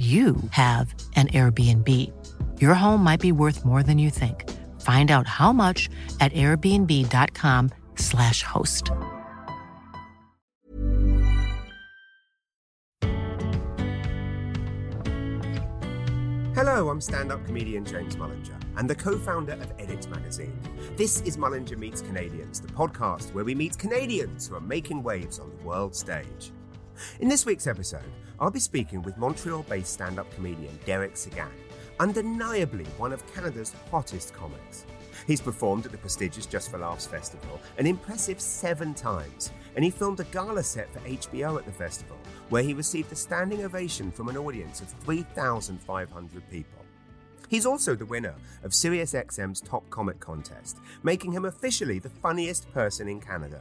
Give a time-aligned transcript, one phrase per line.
[0.00, 1.86] you have an Airbnb.
[2.58, 4.48] Your home might be worth more than you think.
[4.80, 8.90] Find out how much at airbnb.com/slash host.
[16.54, 20.58] Hello, I'm stand up comedian James Mullinger and the co founder of Edit Magazine.
[20.96, 25.38] This is Mullinger Meets Canadians, the podcast where we meet Canadians who are making waves
[25.38, 26.52] on the world stage.
[27.20, 28.04] In this week's episode,
[28.40, 31.50] I'll be speaking with Montreal based stand up comedian Derek Seguin,
[31.98, 34.86] undeniably one of Canada's hottest comics.
[35.26, 39.90] He's performed at the prestigious Just for Laughs festival an impressive seven times, and he
[39.90, 42.16] filmed a gala set for HBO at the festival,
[42.48, 46.80] where he received a standing ovation from an audience of 3,500 people.
[47.50, 53.06] He's also the winner of SiriusXM's Top Comic Contest, making him officially the funniest person
[53.08, 53.60] in Canada.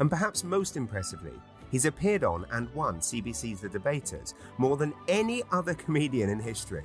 [0.00, 1.32] And perhaps most impressively,
[1.70, 6.84] he's appeared on and won CBC's The Debaters more than any other comedian in history.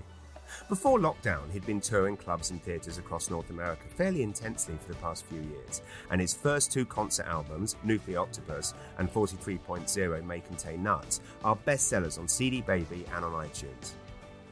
[0.69, 4.99] Before lockdown, he'd been touring clubs and theatres across North America fairly intensely for the
[4.99, 10.83] past few years, and his first two concert albums, Nuclear Octopus and 43.0 May Contain
[10.83, 13.93] Nuts, are bestsellers on CD Baby and on iTunes.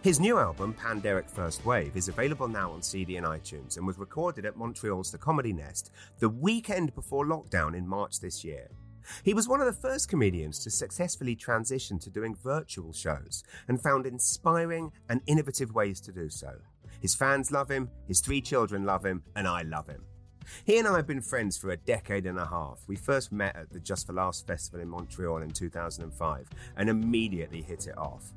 [0.02, 4.00] His new album, Panderic First Wave, is available now on CD and iTunes and was
[4.00, 8.68] recorded at Montreal's The Comedy Nest the weekend before lockdown in March this year.
[9.23, 13.81] He was one of the first comedians to successfully transition to doing virtual shows and
[13.81, 16.55] found inspiring and innovative ways to do so.
[17.02, 20.03] His fans love him, his three children love him, and I love him.
[20.66, 22.79] He and I have been friends for a decade and a half.
[22.88, 27.61] We first met at the Just for Laughs Festival in Montreal in 2005 and immediately
[27.61, 28.34] hit it off.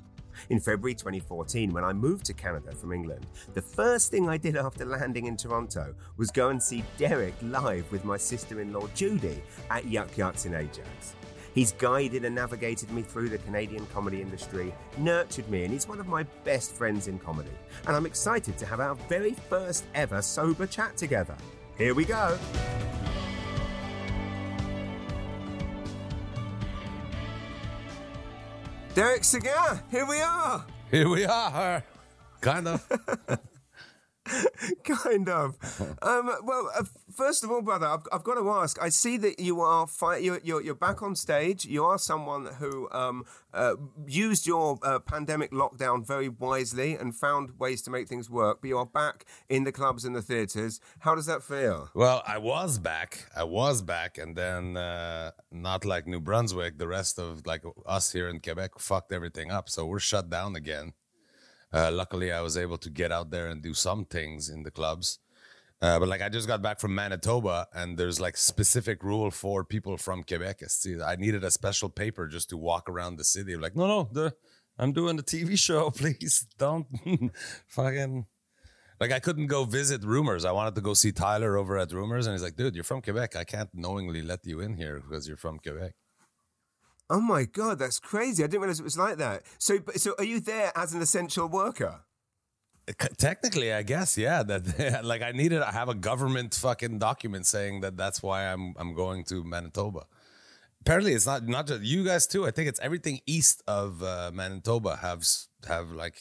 [0.50, 4.56] In February 2014, when I moved to Canada from England, the first thing I did
[4.56, 8.86] after landing in Toronto was go and see Derek live with my sister in law
[8.94, 11.14] Judy at Yuk Yuk's in Ajax.
[11.54, 16.00] He's guided and navigated me through the Canadian comedy industry, nurtured me, and he's one
[16.00, 17.50] of my best friends in comedy.
[17.86, 21.36] And I'm excited to have our very first ever sober chat together.
[21.78, 22.36] Here we go.
[28.94, 30.64] Derek Seguin, here we are.
[30.88, 31.82] Here we are.
[32.40, 33.40] Kind of.
[34.84, 35.56] kind of.
[36.02, 38.80] Um, well, uh, first of all, brother, I've, I've, got to ask.
[38.82, 41.64] I see that you are fi- you're, you're, you're, back on stage.
[41.64, 43.74] You are someone who um, uh,
[44.06, 48.58] used your uh, pandemic lockdown very wisely and found ways to make things work.
[48.62, 50.80] But you are back in the clubs and the theaters.
[51.00, 51.90] How does that feel?
[51.94, 53.26] Well, I was back.
[53.36, 56.78] I was back, and then uh, not like New Brunswick.
[56.78, 59.68] The rest of like us here in Quebec fucked everything up.
[59.68, 60.94] So we're shut down again.
[61.74, 64.70] Uh, luckily, I was able to get out there and do some things in the
[64.70, 65.18] clubs.
[65.82, 69.64] Uh, but like I just got back from Manitoba, and there's like specific rule for
[69.64, 70.62] people from Quebec.
[71.04, 73.56] I needed a special paper just to walk around the city.
[73.56, 74.34] like, no, no, the,
[74.78, 75.90] I'm doing the TV show.
[76.02, 76.86] Please don't
[77.66, 78.26] fucking.
[79.00, 80.44] Like I couldn't go visit Rumors.
[80.44, 83.02] I wanted to go see Tyler over at Rumors, and he's like, "Dude, you're from
[83.02, 83.34] Quebec.
[83.34, 85.92] I can't knowingly let you in here because you're from Quebec."
[87.10, 88.42] Oh my god, that's crazy!
[88.42, 89.42] I didn't realize it was like that.
[89.58, 92.00] So, so are you there as an essential worker?
[93.16, 94.42] Technically, I guess, yeah.
[94.42, 98.74] That like I needed, I have a government fucking document saying that that's why I'm
[98.78, 100.06] I'm going to Manitoba.
[100.80, 102.46] Apparently, it's not not just you guys too.
[102.46, 105.26] I think it's everything east of uh, Manitoba have
[105.66, 106.16] have like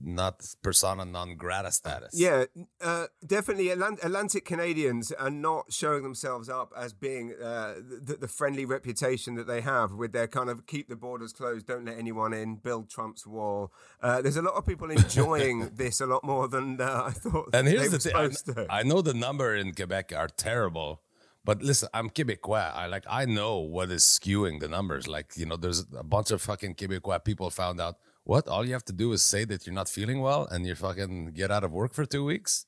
[0.00, 2.10] not persona non grata status.
[2.14, 2.44] Yeah,
[2.80, 3.70] uh, definitely.
[3.70, 9.46] Atlantic Canadians are not showing themselves up as being uh, the, the, friendly reputation that
[9.46, 12.90] they have with their kind of keep the borders closed, don't let anyone in, build
[12.90, 13.72] Trump's wall.
[14.02, 17.50] Uh, there's a lot of people enjoying this a lot more than uh, I thought.
[17.52, 21.00] And here's the thing: I, I know the number in Quebec are terrible.
[21.44, 22.72] But listen, I'm Quebecois.
[22.74, 25.08] I like I know what is skewing the numbers.
[25.08, 28.48] Like, you know, there's a bunch of fucking Quebecois people found out what?
[28.48, 31.32] All you have to do is say that you're not feeling well and you fucking
[31.32, 32.66] get out of work for two weeks?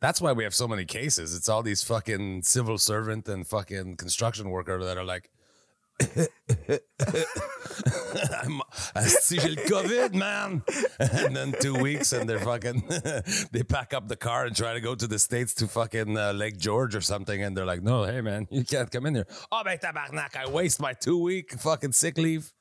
[0.00, 1.34] That's why we have so many cases.
[1.34, 5.30] It's all these fucking civil servant and fucking construction worker that are like,
[8.42, 8.60] I'm,
[8.94, 10.62] I see COVID, man.
[10.98, 12.82] And then two weeks, and they're fucking,
[13.52, 16.32] they pack up the car and try to go to the States to fucking uh,
[16.32, 17.42] Lake George or something.
[17.42, 19.26] And they're like, no, hey, man, you can't come in here.
[19.50, 22.52] Oh, my tabarnak, I waste my two week fucking sick leave.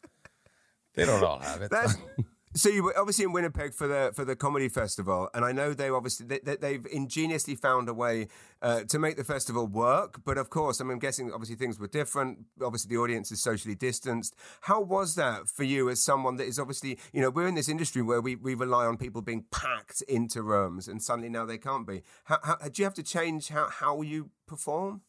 [0.94, 1.72] They don't all have it.
[2.58, 5.74] So you were obviously in Winnipeg for the for the comedy festival, and I know
[5.74, 8.30] they obviously they, they've ingeniously found a way
[8.62, 10.22] uh, to make the festival work.
[10.24, 12.46] But of course, I mean, I'm guessing obviously things were different.
[12.64, 14.38] Obviously, the audience is socially distanced.
[14.62, 17.68] How was that for you as someone that is obviously you know we're in this
[17.68, 21.58] industry where we, we rely on people being packed into rooms, and suddenly now they
[21.58, 22.04] can't be.
[22.24, 25.02] How, how do you have to change how how you perform?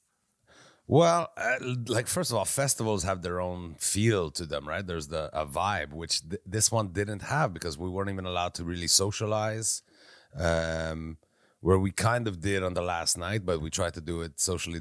[0.88, 1.56] Well, uh,
[1.88, 4.87] like first of all, festivals have their own feel to them, right?
[4.87, 8.55] There's the a vibe which th- this one didn't have because we weren't even allowed
[8.55, 9.83] to really socialize.
[10.38, 11.19] Um,
[11.61, 14.38] where we kind of did on the last night, but we tried to do it
[14.38, 14.79] socially.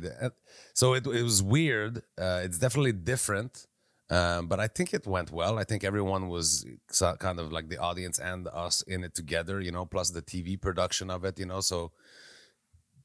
[0.73, 1.99] So it, it was weird.
[2.17, 3.65] Uh, it's definitely different,
[4.11, 5.57] um, but I think it went well.
[5.57, 6.65] I think everyone was
[7.17, 10.57] kind of like the audience and us in it together, you know, plus the TV
[10.57, 11.61] production of it, you know.
[11.61, 11.91] So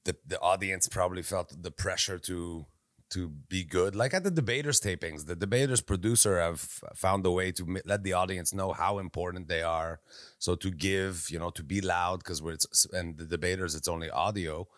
[0.04, 2.66] the the audience probably felt the pressure to
[3.10, 3.94] to be good.
[3.94, 6.60] Like at the debaters tapings, the debaters producer have
[6.94, 10.00] found a way to let the audience know how important they are.
[10.38, 12.56] So to give, you know, to be loud because we're
[12.92, 14.68] and the debaters it's only audio,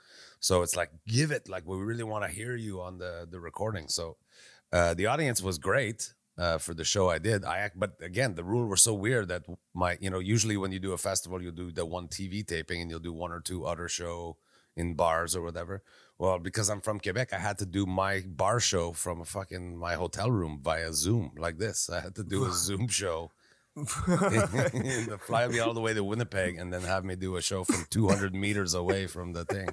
[0.40, 3.38] so it's like give it like we really want to hear you on the the
[3.38, 3.88] recording.
[3.88, 4.16] So
[4.72, 6.14] uh, the audience was great.
[6.38, 9.28] Uh, for the show I did, I act, but again, the rule were so weird
[9.28, 9.42] that
[9.74, 12.80] my, you know, usually when you do a festival, you do the one TV taping
[12.80, 14.38] and you'll do one or two other show
[14.74, 15.82] in bars or whatever.
[16.18, 19.76] Well, because I'm from Quebec, I had to do my bar show from a fucking
[19.76, 21.90] my hotel room via Zoom like this.
[21.90, 23.30] I had to do a Zoom show.
[23.86, 27.86] fly me all the way to Winnipeg and then have me do a show from
[27.88, 29.68] 200 meters away from the thing.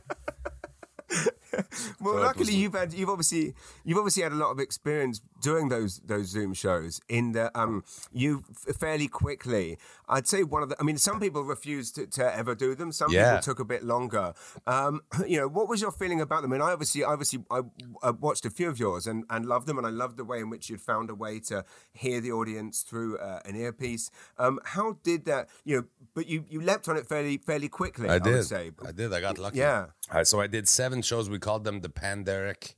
[2.00, 2.56] well, so luckily was...
[2.56, 3.54] you've had you've obviously
[3.84, 7.02] you've obviously had a lot of experience doing those those Zoom shows.
[7.10, 8.44] In the um, you
[8.78, 9.78] fairly quickly,
[10.08, 10.76] I'd say one of the.
[10.80, 12.92] I mean, some people refused to, to ever do them.
[12.92, 13.32] Some yeah.
[13.32, 14.34] people took a bit longer.
[14.68, 16.52] Um, you know, what was your feeling about them?
[16.54, 17.62] I And I obviously, obviously, I,
[18.04, 20.40] I watched a few of yours and and loved them, and I loved the way
[20.40, 24.12] in which you'd found a way to hear the audience through uh, an earpiece.
[24.38, 25.50] Um, how did that?
[25.66, 25.84] You know,
[26.14, 28.10] but you you leapt on it fairly fairly quickly.
[28.10, 28.44] I, I did.
[28.44, 28.72] say.
[28.86, 29.14] I did.
[29.14, 29.60] I got lucky.
[29.60, 29.88] Yeah.
[30.24, 31.30] so I did seven shows.
[31.30, 32.76] We called them the Panderic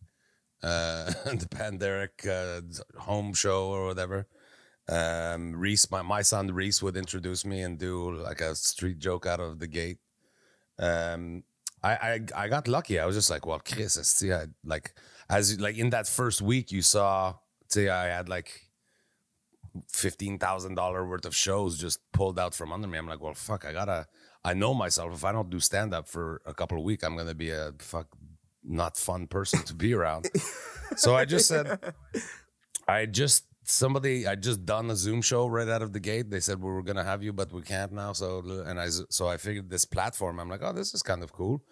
[0.63, 2.61] uh, the Panderic uh,
[2.99, 4.27] home show or whatever.
[4.89, 9.25] Um, Reese, my, my son Reese would introduce me and do like a street joke
[9.25, 9.99] out of the gate.
[10.77, 11.43] Um,
[11.83, 12.99] I, I I got lucky.
[12.99, 14.93] I was just like, well, Chris, see, I like
[15.29, 17.35] as like in that first week, you saw,
[17.69, 18.67] see, I had like
[19.87, 22.97] fifteen thousand dollar worth of shows just pulled out from under me.
[22.97, 24.07] I'm like, well, fuck, I gotta.
[24.43, 25.13] I know myself.
[25.13, 27.73] If I don't do stand up for a couple of weeks, I'm gonna be a
[27.79, 28.07] fuck
[28.63, 30.29] not fun person to be around.
[30.95, 31.79] so I just said,
[32.87, 36.29] I just somebody I just done a Zoom show right out of the gate.
[36.29, 38.13] They said we were gonna have you, but we can't now.
[38.13, 40.39] So and I so I figured this platform.
[40.39, 41.63] I'm like, oh, this is kind of cool.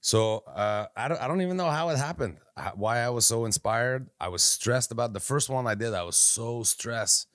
[0.00, 2.38] So uh, I don't I don't even know how it happened.
[2.74, 4.08] Why I was so inspired.
[4.20, 5.94] I was stressed about the first one I did.
[5.94, 7.28] I was so stressed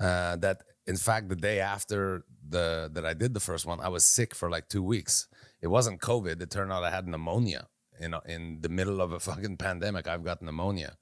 [0.00, 3.88] uh, that in fact the day after the that I did the first one, I
[3.88, 5.28] was sick for like two weeks.
[5.60, 6.40] It wasn't COVID.
[6.40, 7.66] It turned out I had pneumonia
[8.00, 10.06] in in the middle of a fucking pandemic.
[10.06, 10.96] I've got pneumonia,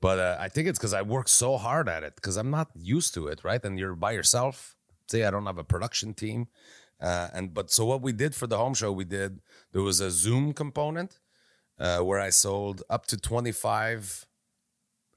[0.00, 2.68] but uh, I think it's because I work so hard at it because I'm not
[2.74, 3.62] used to it, right?
[3.64, 4.76] And you're by yourself.
[5.08, 6.48] Say I don't have a production team,
[7.00, 9.40] uh, and but so what we did for the home show, we did
[9.72, 11.20] there was a Zoom component
[11.78, 14.26] uh, where I sold up to 25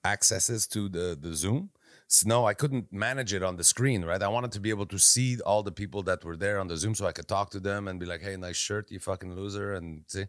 [0.06, 1.72] accesses to the the Zoom.
[2.12, 4.22] So no, I couldn't manage it on the screen, right?
[4.22, 6.76] I wanted to be able to see all the people that were there on the
[6.76, 9.36] Zoom so I could talk to them and be like, hey, nice shirt, you fucking
[9.36, 9.76] loser.
[9.76, 10.26] And see.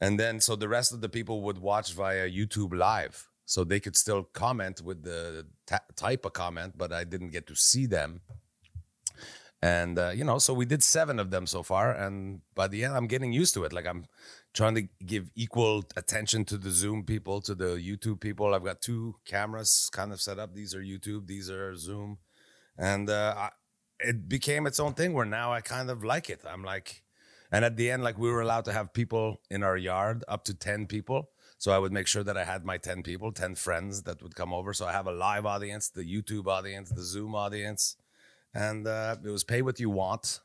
[0.00, 3.28] And then so the rest of the people would watch via YouTube live.
[3.46, 5.46] So they could still comment with the
[5.94, 8.20] type of comment, but I didn't get to see them.
[9.62, 12.84] And uh, you know, so we did seven of them so far, and by the
[12.84, 13.72] end, I'm getting used to it.
[13.72, 14.04] Like I'm
[14.52, 18.54] trying to give equal attention to the Zoom people, to the YouTube people.
[18.54, 20.54] I've got two cameras kind of set up.
[20.54, 22.18] These are YouTube, these are Zoom,
[22.76, 23.50] and uh, I,
[24.00, 25.14] it became its own thing.
[25.14, 26.42] Where now I kind of like it.
[26.46, 27.02] I'm like,
[27.52, 30.44] and at the end, like we were allowed to have people in our yard, up
[30.44, 31.30] to 10 people.
[31.58, 34.34] So I would make sure that I had my 10 people, 10 friends that would
[34.34, 34.74] come over.
[34.74, 37.96] So I have a live audience, the YouTube audience, the Zoom audience.
[38.52, 40.40] And uh, it was pay what you want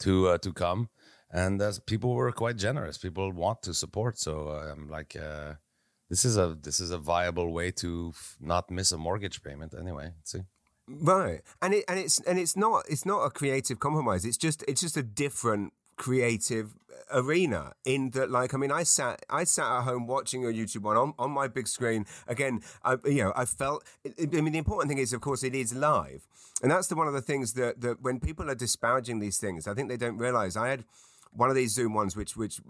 [0.00, 0.88] to uh, to come.
[1.30, 2.96] And uh, people were quite generous.
[2.96, 4.18] People want to support.
[4.18, 5.54] So I'm like, uh,
[6.08, 9.74] this is a this is a viable way to f- not miss a mortgage payment
[9.78, 10.12] anyway.
[10.24, 10.40] See.
[10.86, 14.24] Right, and it and it's and it's not it's not a creative compromise.
[14.24, 16.74] It's just it's just a different creative
[17.12, 20.82] arena in that like i mean i sat i sat at home watching your youtube
[20.82, 22.04] one on, on my big screen.
[22.26, 25.54] Again i you know i felt i mean the important thing is of course it
[25.54, 26.26] is live.
[26.60, 29.66] And that's the one of the things that that when people are disparaging these things
[29.66, 30.56] i think they don't realize.
[30.56, 30.84] I had
[31.32, 32.60] one of these Zoom ones, which which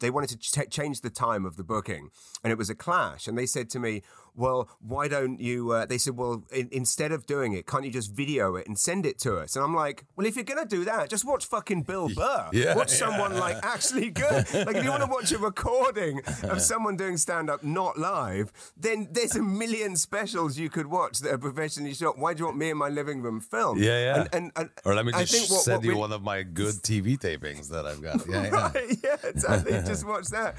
[0.00, 2.10] they wanted to ch- change the time of the booking,
[2.42, 3.26] and it was a clash.
[3.26, 4.02] And they said to me,
[4.34, 7.90] "Well, why don't you?" Uh, they said, "Well, in, instead of doing it, can't you
[7.90, 10.64] just video it and send it to us?" And I'm like, "Well, if you're gonna
[10.66, 12.48] do that, just watch fucking Bill Burr.
[12.52, 12.96] Yeah, watch yeah.
[12.98, 14.46] someone like actually good.
[14.52, 18.52] like if you want to watch a recording of someone doing stand up not live,
[18.76, 22.18] then there's a million specials you could watch that are professionally shot.
[22.18, 23.78] Why do you want me in my living room film?
[23.82, 24.20] Yeah, yeah.
[24.20, 26.12] And, and, and Or let me I just think what- send what you really- one
[26.12, 28.26] of my good TV tapings that I've got.
[28.28, 28.50] Yeah, yeah.
[28.50, 29.72] Right, yeah, exactly.
[29.86, 30.56] Just watch that.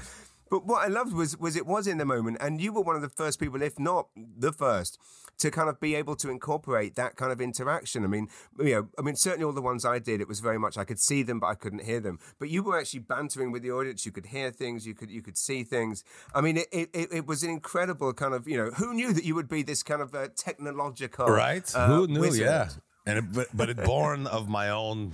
[0.50, 2.94] But what I loved was was it was in the moment, and you were one
[2.96, 4.98] of the first people, if not the first,
[5.38, 8.04] to kind of be able to incorporate that kind of interaction.
[8.04, 10.58] I mean, you know, I mean, certainly all the ones I did, it was very
[10.58, 12.18] much I could see them, but I couldn't hear them.
[12.38, 14.04] But you were actually bantering with the audience.
[14.04, 14.86] You could hear things.
[14.86, 16.04] You could you could see things.
[16.34, 19.24] I mean, it it, it- was an incredible kind of you know who knew that
[19.24, 21.64] you would be this kind of uh, technological right?
[21.74, 22.20] uh, Who knew?
[22.20, 22.46] wizard?
[22.46, 22.68] Yeah,
[23.06, 25.12] and it, but but it born of my own,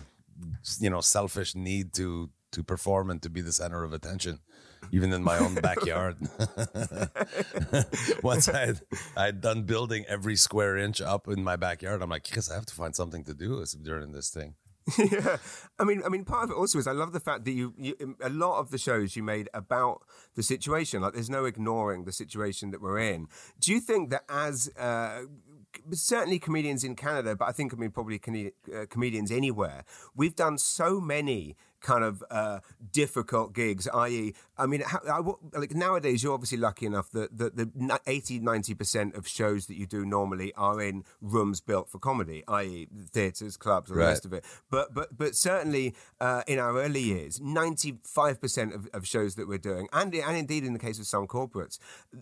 [0.81, 4.41] you know, selfish need to to perform and to be the center of attention,
[4.91, 6.17] even in my own backyard.
[8.23, 8.81] Once I had
[9.17, 12.67] I'd done building every square inch up in my backyard, I'm like, Chris, I have
[12.67, 14.55] to find something to do during this thing.
[14.99, 15.37] yeah,
[15.79, 17.75] I mean, I mean, part of it also is I love the fact that you,
[17.77, 20.03] you, a lot of the shows you made about
[20.35, 21.03] the situation.
[21.03, 23.27] Like, there's no ignoring the situation that we're in.
[23.61, 25.23] Do you think that as uh,
[25.93, 30.37] certainly comedians in Canada, but I think I mean probably com- uh, comedians anywhere, we've
[30.37, 32.61] done so many kind of uh,
[32.93, 33.89] difficult gigs.
[33.93, 38.41] I.e., I mean, how, I, like nowadays, you're obviously lucky enough that the, the 80,
[38.41, 42.89] 90 percent of shows that you do normally are in rooms built for comedy, i.e.,
[43.11, 44.45] theatres, clubs, and the rest of it.
[44.71, 49.49] But but but certainly uh, in our early years, 95 percent of, of shows that
[49.49, 51.79] we're doing, and and indeed in the case of some corporates,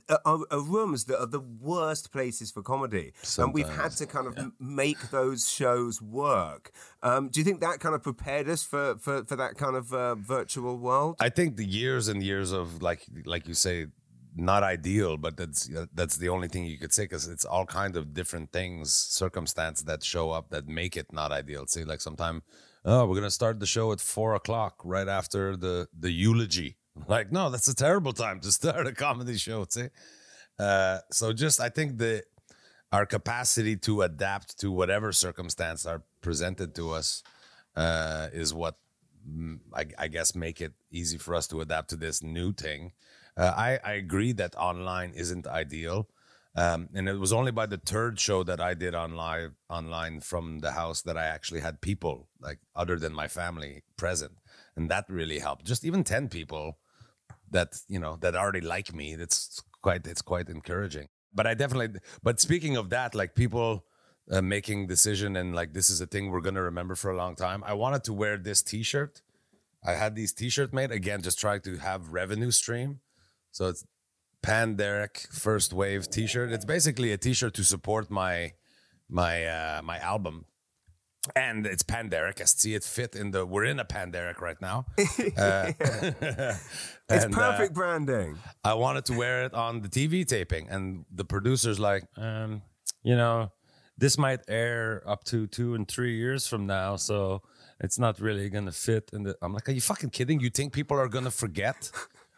[0.08, 4.06] uh, are, are rooms that are the worst places for comedy, and we've had to
[4.06, 6.72] kind of m make those shows work.
[7.02, 9.92] Um, do you think that kind of prepared us for for, for that kind of
[9.92, 11.16] uh, virtual world?
[11.20, 13.86] I think the years and years of like like you say,
[14.36, 17.96] not ideal, but that's that's the only thing you could say because it's all kind
[17.96, 21.66] of different things, circumstance that show up that make it not ideal.
[21.66, 22.42] See, like sometime,
[22.84, 26.76] oh, we're gonna start the show at four o'clock right after the the eulogy.
[27.08, 29.66] Like, no, that's a terrible time to start a comedy show.
[29.68, 29.88] See,
[30.58, 32.22] uh, so just I think the
[32.90, 37.22] our capacity to adapt to whatever circumstance are presented to us
[37.76, 38.76] uh, is what
[39.75, 42.92] I, I guess make it easy for us to adapt to this new thing.
[43.37, 46.09] Uh, I, I agree that online isn't ideal.
[46.56, 50.61] Um, and it was only by the third show that I did online online from
[50.61, 54.38] the house that I actually had people like other than my family present,
[54.75, 55.66] and that really helped.
[55.66, 56.78] Just even ten people
[57.50, 59.16] that you know that already like me.
[59.16, 61.09] That's quite it's quite encouraging.
[61.35, 62.00] But I definitely.
[62.23, 63.85] But speaking of that, like people
[64.30, 67.35] uh, making decision and like this is a thing we're gonna remember for a long
[67.37, 67.62] time.
[67.64, 69.23] I wanted to wear this T-shirt.
[69.85, 73.00] I had these T-shirt made again, just trying to have revenue stream.
[73.52, 73.85] So it's
[74.42, 76.50] Pan Derek First Wave T-shirt.
[76.50, 78.52] It's basically a T-shirt to support my
[79.09, 80.47] my uh, my album.
[81.35, 82.40] And it's Pan Derek.
[82.40, 83.45] I see it fit in the.
[83.45, 84.87] We're in a Pan Derek right now.
[85.37, 85.73] Uh,
[87.09, 88.37] It's and, uh, perfect branding.
[88.64, 92.62] I wanted to wear it on the TV taping, and the producer's like, um,
[93.04, 93.52] you know,
[93.98, 97.42] this might air up to two and three years from now, so
[97.80, 99.10] it's not really gonna fit.
[99.12, 100.40] And I'm like, are you fucking kidding?
[100.40, 101.90] You think people are gonna forget?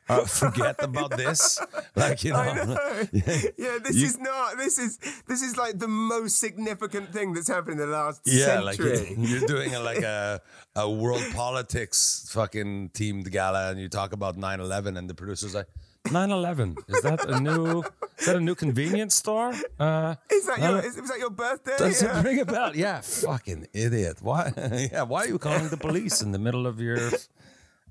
[0.08, 1.60] Uh, forget about this?
[1.96, 2.78] Like, you know, know.
[3.12, 4.56] yeah, this You- is not.
[4.56, 8.60] This is this is like the most significant thing that's happened in the last yeah,
[8.60, 9.16] like century.
[9.18, 10.40] you're doing a, like a
[10.76, 15.66] a world politics fucking themed gala, and you talk about 9/11, and the producer's like.
[16.06, 17.82] 9/11 is that a new
[18.18, 19.52] is that a new convenience store?
[19.78, 20.78] Uh, is that your?
[20.80, 21.74] Is, was that your birthday?
[21.76, 22.18] Does Yeah.
[22.20, 22.74] it ring a bell?
[22.84, 24.18] Yeah, fucking idiot.
[24.22, 24.52] Why?
[24.92, 27.10] yeah, why are you calling the police in the middle of your?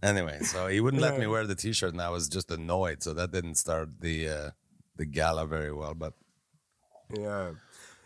[0.02, 3.02] Anyway, so he wouldn't let me wear the T-shirt, and I was just annoyed.
[3.04, 4.50] So that didn't start the uh,
[4.96, 5.94] the gala very well.
[5.94, 6.14] But
[7.18, 7.52] Yeah.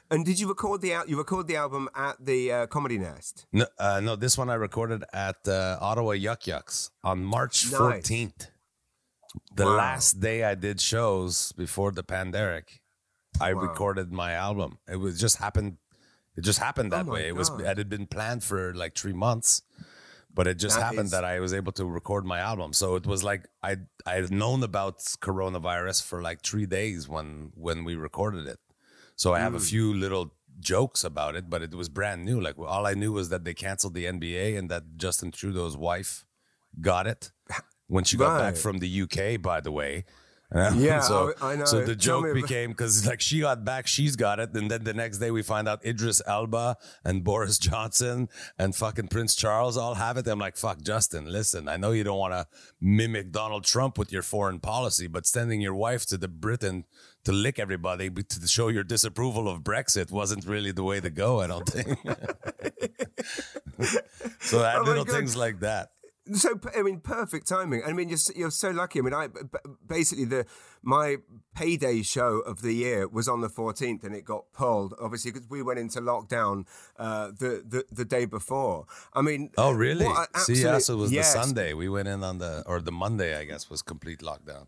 [0.09, 3.45] And did you record the al- you record the album at the uh, Comedy Nest?
[3.53, 8.03] no, uh, no, this one I recorded at uh, Ottawa Yuk Yuk's on March Nice.
[9.55, 9.75] The Wow.
[9.77, 12.81] last day I did shows before the pandemic,
[13.39, 13.61] I Wow.
[13.61, 14.79] recorded my album.
[14.87, 15.77] It was just happened.
[16.35, 17.27] It just happened that Oh way.
[17.27, 19.61] It was it had been planned for like three months,
[20.33, 22.73] but it just That happened is- that I was able to record my album.
[22.73, 27.51] So it was like I I had known about coronavirus for like three days when
[27.55, 28.59] when we recorded it.
[29.15, 29.69] So I have a Mm.
[29.69, 32.39] few little jokes about it, but it was brand new.
[32.39, 36.25] Like all I knew was that they canceled the NBA and that Justin Trudeau's wife
[36.79, 37.31] got it
[37.91, 39.39] when she got back from the UK.
[39.41, 40.05] By the way,
[40.75, 41.63] Yeah, so, I- I know.
[41.65, 44.69] So the Tell joke me became because like she got back, she's got it, and
[44.69, 48.27] then the next day we find out Idris Elba and Boris Johnson
[48.59, 50.27] and fucking Prince Charles all have it.
[50.27, 52.47] I'm like, fuck, Justin, listen, I know you don't want to
[52.81, 56.83] mimic Donald Trump with your foreign policy, but sending your wife to the Britain
[57.23, 61.39] to lick everybody to show your disapproval of Brexit wasn't really the way to go.
[61.39, 61.97] I don't think.
[64.41, 65.15] so I Oh little God.
[65.15, 65.91] things like that.
[66.33, 67.83] So I mean, perfect timing.
[67.85, 68.99] I mean, you're you're so lucky.
[68.99, 69.27] I mean, I
[69.85, 70.45] basically the
[70.81, 71.17] my
[71.55, 75.49] payday show of the year was on the 14th, and it got pulled obviously because
[75.49, 76.65] we went into lockdown
[76.97, 78.85] uh, the, the the day before.
[79.13, 80.05] I mean, Oh, really?
[80.05, 81.33] what See, yeah, so it was yes.
[81.33, 81.73] the Sunday.
[81.73, 84.67] We went in on the, or the Monday, I guess, was complete lockdown.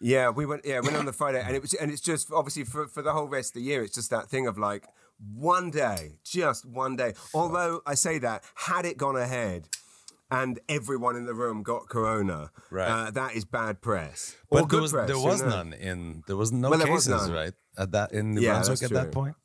[0.00, 0.64] Yeah, we went.
[0.64, 3.12] Yeah, went on the Friday, and it was, and it's just obviously for for the
[3.12, 4.84] whole rest of the year, it's just that thing of like
[5.34, 7.14] one day, just one day.
[7.32, 9.68] Although I say that, had it gone ahead,
[10.34, 12.88] and everyone in the room got corona, Right.
[12.88, 14.36] uh, that is bad press.
[14.50, 15.50] But there was, press, there was knows?
[15.54, 17.52] none in, there was no Well, there was cases, right?
[17.76, 19.36] At that, in New Yeah, Brunswick at that point.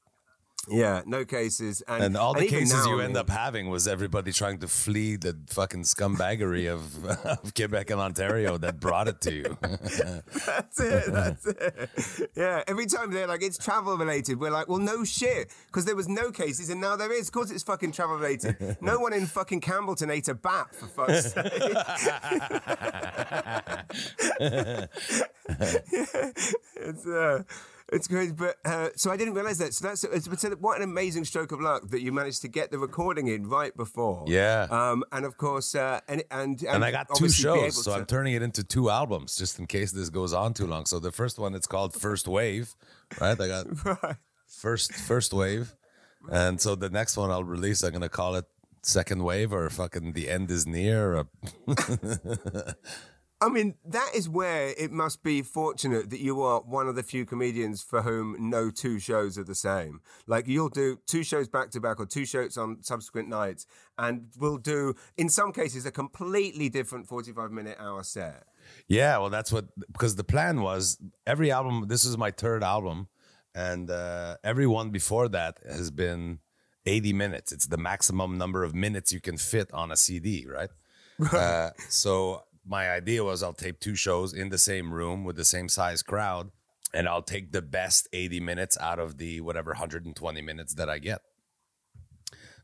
[0.71, 3.69] Yeah, no cases, and, And all the even cases now, you I end up having
[3.69, 9.07] was everybody trying to flee the fucking scumbaggery of, of Quebec and Ontario that brought
[9.07, 9.57] it to you.
[9.61, 11.13] That's it.
[11.13, 12.31] That's it.
[12.35, 12.63] Yeah.
[12.67, 16.07] Every time they're like, it's travel related, we're like, well, no shit, because there was
[16.07, 17.27] no cases and now there is.
[17.27, 18.77] Of course, it's fucking travel related.
[18.81, 21.53] no one in fucking Campbellton ate a bat for fuck's sake.
[26.75, 27.43] it's uh,
[27.91, 29.73] it's crazy, but uh, so I didn't realize that.
[29.73, 32.71] So that's it's, it's, what an amazing stroke of luck that you managed to get
[32.71, 34.23] the recording in right before.
[34.27, 34.67] Yeah.
[34.69, 37.83] Um, and of course, uh, and, and and I got two obviously be able shows,
[37.83, 40.67] so to- I'm turning it into two albums just in case this goes on too
[40.67, 40.85] long.
[40.85, 42.75] So the first one it's called First Wave,
[43.19, 43.39] right?
[43.39, 43.65] I got
[44.03, 44.15] Right.
[44.47, 45.75] first first wave,
[46.31, 48.45] and so the next one I'll release, I'm gonna call it
[48.81, 51.17] Second Wave or fucking The End Is Near.
[51.17, 51.27] Or,
[53.41, 57.03] I mean, that is where it must be fortunate that you are one of the
[57.03, 60.01] few comedians for whom no two shows are the same.
[60.27, 63.65] Like you'll do two shows back to back or two shows on subsequent nights,
[63.97, 68.43] and we'll do, in some cases, a completely different 45 minute hour set.
[68.87, 71.85] Yeah, well, that's what because the plan was every album.
[71.87, 73.07] This is my third album,
[73.55, 76.39] and uh, every one before that has been
[76.85, 77.51] eighty minutes.
[77.51, 80.69] It's the maximum number of minutes you can fit on a CD, right?
[81.33, 85.43] uh, so my idea was I'll tape two shows in the same room with the
[85.43, 86.51] same size crowd,
[86.93, 90.75] and I'll take the best eighty minutes out of the whatever hundred and twenty minutes
[90.75, 91.21] that I get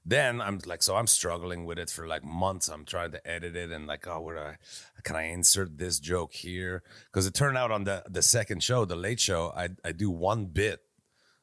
[0.06, 2.70] then I'm like, so I'm struggling with it for like months.
[2.70, 4.58] I'm trying to edit it and like, oh, where I
[5.04, 6.84] can I insert this joke here?
[7.12, 10.12] Because it turned out on the the second show, the late show, I I do
[10.12, 10.82] one bit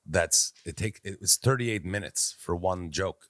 [0.06, 3.26] that's it take it was 38 minutes for one joke,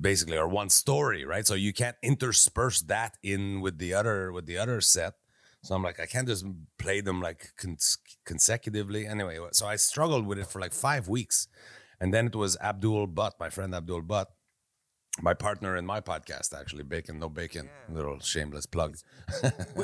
[0.00, 1.46] basically, or one story, right?
[1.46, 5.14] So you can't intersperse that in with the other with the other set.
[5.64, 6.44] So I'm like, I can't just
[6.78, 9.06] play them like cons- consecutively.
[9.06, 11.46] Anyway, so I struggled with it for like five weeks.
[12.00, 14.28] And then it was Abdul Butt, my friend Abdul Butt,
[15.20, 18.96] my partner in my podcast, actually, Bacon No Bacon, little shameless plug.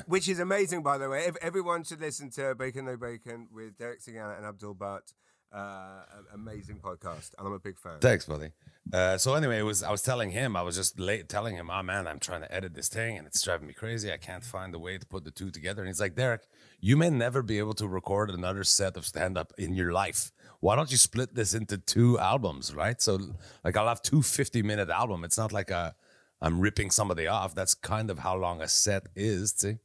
[0.06, 1.26] Which is amazing, by the way.
[1.26, 5.12] Ev- Everyone should listen to Bacon No Bacon with Derek Seguin and Abdul Butt.
[5.52, 6.02] Uh,
[6.34, 7.94] amazing podcast, and I'm a big fan.
[8.00, 8.50] Thanks, buddy.
[8.92, 11.70] Uh, so anyway, it was I was telling him, I was just late telling him,
[11.70, 14.12] oh man, I'm trying to edit this thing and it's driving me crazy.
[14.12, 15.82] I can't find a way to put the two together.
[15.82, 16.42] And he's like, Derek,
[16.80, 20.32] you may never be able to record another set of stand up in your life.
[20.60, 23.00] Why don't you split this into two albums, right?
[23.00, 23.18] So
[23.62, 25.24] like I'll have two 50 minute album.
[25.24, 25.94] It's not like a
[26.40, 27.54] I'm ripping somebody off.
[27.54, 29.78] That's kind of how long a set is, see?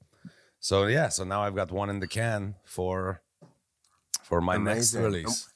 [0.59, 3.21] So yeah, so now I've got one in the can for
[4.23, 5.03] for my next Amazing.
[5.03, 5.49] release.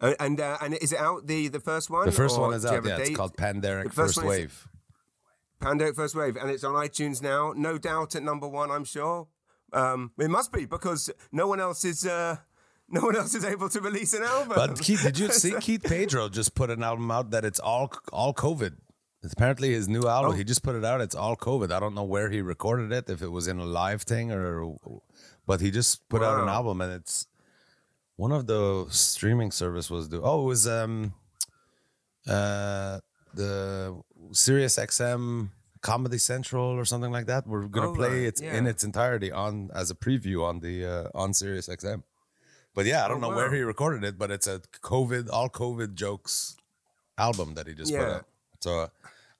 [0.00, 2.06] Uh, and uh, and is it out the the first one?
[2.06, 2.84] The first one is out.
[2.86, 4.68] Yeah, it's called Panderic first First, Wave.
[5.60, 7.52] Pandemic First Wave, and it's on iTunes now.
[7.54, 9.28] No doubt at number one, I'm sure.
[9.72, 12.38] Um, it must be because no one else is uh,
[12.88, 14.54] no one else is able to release an album.
[14.56, 17.92] But Keith, did you see Keith Pedro just put an album out that it's all
[18.12, 18.76] all COVID?
[19.22, 20.32] It's apparently his new album.
[20.32, 20.34] Oh.
[20.34, 21.02] He just put it out.
[21.02, 21.70] It's all COVID.
[21.70, 24.76] I don't know where he recorded it, if it was in a live thing or,
[25.46, 27.26] but he just put out an album and it's
[28.24, 30.18] one of the streaming service was do.
[30.22, 31.14] Oh, it was um,
[32.28, 33.00] uh,
[33.34, 34.00] the
[34.32, 37.46] Sirius XM Comedy Central or something like that.
[37.46, 41.08] We're gonna Oh, play it in its entirety on as a preview on the uh,
[41.22, 42.02] on Sirius XM.
[42.74, 44.60] But yeah, I don't Oh, know where he recorded it, but it's a
[44.92, 46.56] COVID, all COVID jokes
[47.18, 48.16] album that he just put Yeah.
[48.16, 48.26] out.
[48.60, 48.88] So uh,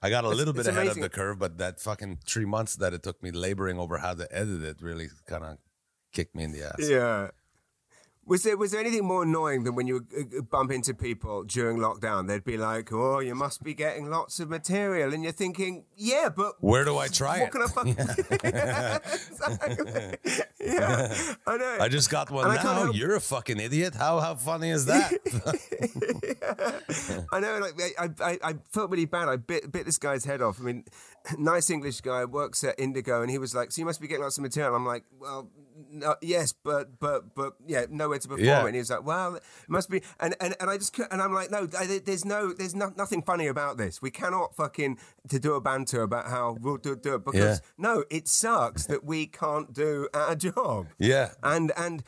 [0.01, 1.03] I got a little bit ahead amazing.
[1.03, 4.13] of the curve, but that fucking three months that it took me laboring over how
[4.15, 5.57] to edit it really kind of
[6.11, 6.89] kicked me in the ass.
[6.97, 7.29] yeah.
[8.23, 11.77] Was there was there anything more annoying than when you uh, bump into people during
[11.79, 12.27] lockdown?
[12.27, 16.29] They'd be like, "Oh, you must be getting lots of material," and you're thinking, "Yeah,
[16.29, 17.51] but where do I try what it?
[17.51, 17.95] can I fucking?"
[18.43, 18.99] yeah,
[20.59, 21.77] yeah, I know.
[21.81, 22.73] I just got one And now.
[22.83, 23.95] help- You're a fucking idiot.
[23.95, 25.11] How how funny is that?
[27.31, 29.29] I know, like I, I, I felt really bad.
[29.29, 30.59] I bit, bit this guy's head off.
[30.59, 30.85] I mean,
[31.37, 34.23] nice English guy works at Indigo, and he was like, "So you must be getting
[34.23, 35.49] lots of material." I'm like, "Well,
[35.89, 38.65] no, yes, but, but, but, yeah, nowhere to perform." Yeah.
[38.65, 41.33] And he was like, "Well, it must be," and and, and I just, and I'm
[41.33, 44.01] like, "No, there's no, there's no, nothing funny about this.
[44.01, 44.97] We cannot fucking
[45.29, 47.67] to do a banter about how we'll do, do it because Yeah.
[47.77, 51.31] no, it sucks that we can't do our job." yeah.
[51.43, 52.03] and and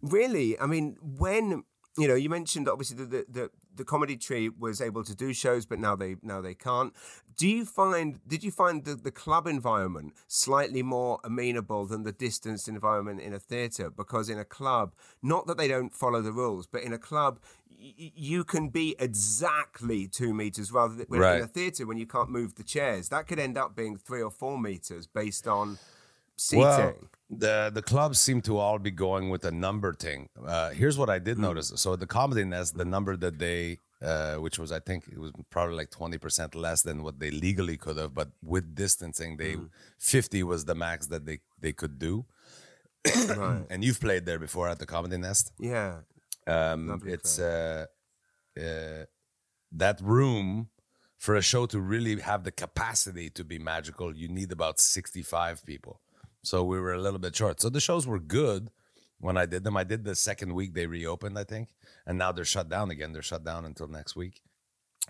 [0.00, 1.64] really, I mean, when
[1.98, 5.32] you know, you mentioned obviously the the, the the comedy tree was able to do
[5.32, 6.92] shows, but now they now they can't.
[7.36, 12.12] Do you find did you find the, the club environment slightly more amenable than the
[12.12, 13.90] distanced environment in a theatre?
[13.90, 17.40] Because in a club, not that they don't follow the rules, but in a club,
[17.70, 21.36] y- you can be exactly two meters rather than Right.
[21.38, 23.08] in a theatre when you can't move the chairs.
[23.08, 25.78] That could end up being three or four meters based on
[26.36, 26.64] seating.
[26.64, 26.94] Well,
[27.30, 30.28] the the clubs seem to all be going with a number thing.
[30.46, 31.72] Uh, here's what I did notice.
[31.76, 35.32] So the Comedy Nest, the number that they, uh, which was I think it was
[35.48, 39.56] probably like twenty percent less than what they legally could have, but with distancing, they
[39.98, 42.26] fifty was the max that they they could do.
[43.36, 43.64] right.
[43.70, 45.52] And you've played there before at the Comedy Nest.
[45.58, 46.00] Yeah.
[46.46, 47.86] Um, it's uh,
[48.58, 49.04] uh,
[49.72, 50.68] that room
[51.18, 54.14] for a show to really have the capacity to be magical.
[54.14, 56.00] You need about sixty-five people.
[56.42, 57.60] So we were a little bit short.
[57.60, 58.70] So the shows were good
[59.18, 59.76] when I did them.
[59.76, 61.70] I did the second week they reopened, I think,
[62.06, 63.12] and now they're shut down again.
[63.12, 64.42] They're shut down until next week.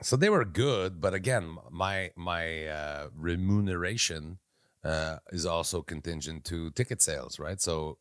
[0.00, 4.38] So they were good, but again, my my uh, remuneration
[4.84, 7.60] uh, is also contingent to ticket sales, right?
[7.60, 7.98] So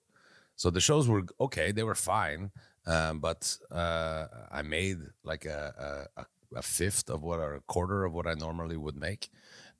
[0.56, 2.52] so the shows were okay; they were fine,
[2.86, 8.06] um, but uh, I made like a, a a fifth of what or a quarter
[8.06, 9.30] of what I normally would make.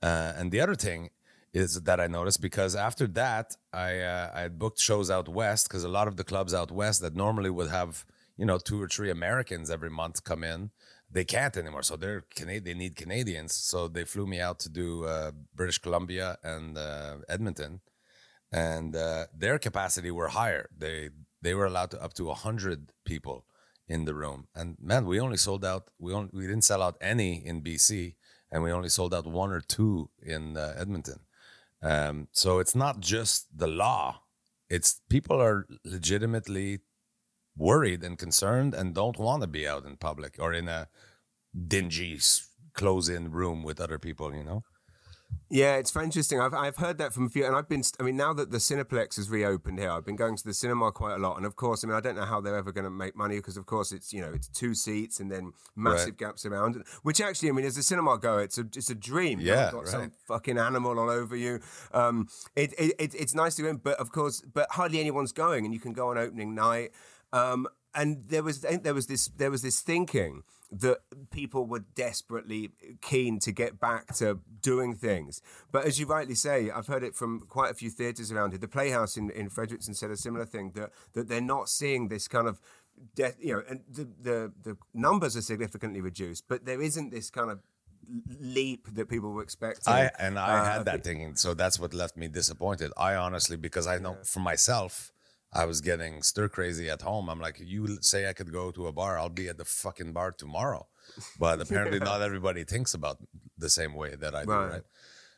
[0.02, 1.10] Uh, and the other thing
[1.54, 5.68] is that I noticed because after that I uh, I had booked shows out west
[5.68, 8.06] because a lot of the clubs out west that normally would have
[8.38, 10.72] you know two or three Americans every month come in
[11.12, 11.84] they can't anymore.
[11.84, 13.54] So they're Canadian they need Canadians.
[13.54, 17.82] So they flew me out to do uh, British Columbia and uh, Edmonton.
[18.52, 20.70] And uh, their capacity were higher.
[20.76, 21.10] They
[21.42, 23.46] they were allowed to up to 100 people
[23.88, 24.48] in the room.
[24.56, 28.16] And man we only sold out we only we didn't sell out any in BC
[28.52, 31.20] and we only sold out one or two in uh, Edmonton
[31.82, 34.22] um, so it's not just the law;
[34.70, 36.80] it's people are legitimately
[37.58, 40.88] worried and concerned and don't want to be out in public or in a
[41.68, 42.20] dingy,
[42.74, 44.34] close-in room with other people.
[44.36, 44.64] You know?
[45.54, 46.40] Yeah, it's very interesting.
[46.40, 47.84] I've I've heard that from a few, and I've been.
[48.00, 50.94] I mean, now that the Cineplex has reopened here, I've been going to the cinema
[50.94, 52.86] quite a lot, and of course, I mean, I don't know how they're ever going
[52.86, 56.08] to make money because, of course, it's you know it's two seats and then massive
[56.12, 56.18] Right.
[56.18, 56.82] gaps around.
[57.04, 59.40] Which actually, I mean, as a cinema goer, it's a it's a dream.
[59.40, 61.60] You've Yeah, got some fucking animal all over you.
[61.94, 65.34] Um, it, it, it it's nice to go in, but of course, but hardly anyone's
[65.34, 66.92] going, and you can go on opening night.
[67.34, 71.00] Um, and there was there was this there was this thinking that
[71.32, 72.70] people were desperately
[73.02, 75.42] keen to get back to doing things.
[75.72, 78.60] But as you rightly say, I've heard it from quite a few theatres around here.
[78.60, 82.28] The Playhouse in, in Fredericton said a similar thing that that they're not seeing this
[82.28, 82.62] kind of
[83.16, 83.36] death.
[83.40, 87.52] You know, and the, the the numbers are significantly reduced, but there isn't this kind
[87.52, 87.60] of
[88.40, 89.94] leap that people were expecting.
[89.94, 92.92] I and I Uh, had that thinking, so that's what left me disappointed.
[92.98, 95.11] I honestly, because I know for myself,
[95.54, 97.30] I was getting stir crazy at home.
[97.30, 100.14] I'm like, you say I could go to a bar, I'll be at the fucking
[100.14, 100.88] bar tomorrow.
[101.40, 103.18] But apparently, not everybody thinks about
[103.58, 104.72] the same way that I do, Right.
[104.72, 104.84] right?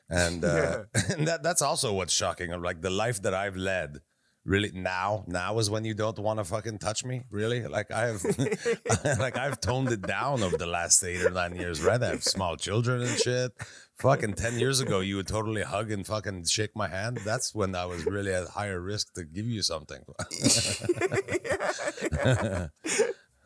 [0.10, 2.52] And uh, and that that's also what's shocking.
[2.62, 4.02] Like the life that I've led.
[4.46, 7.22] Really now, now is when you don't want to fucking touch me.
[7.30, 8.22] Really, like I've,
[9.20, 11.82] like I've toned it down over the last eight or nine years.
[11.82, 13.54] Right, I have small children and shit.
[14.00, 17.22] Fucking ten years ago, you would totally hug and fucking shake my hand.
[17.24, 20.04] That's when I was really at higher risk to give you something.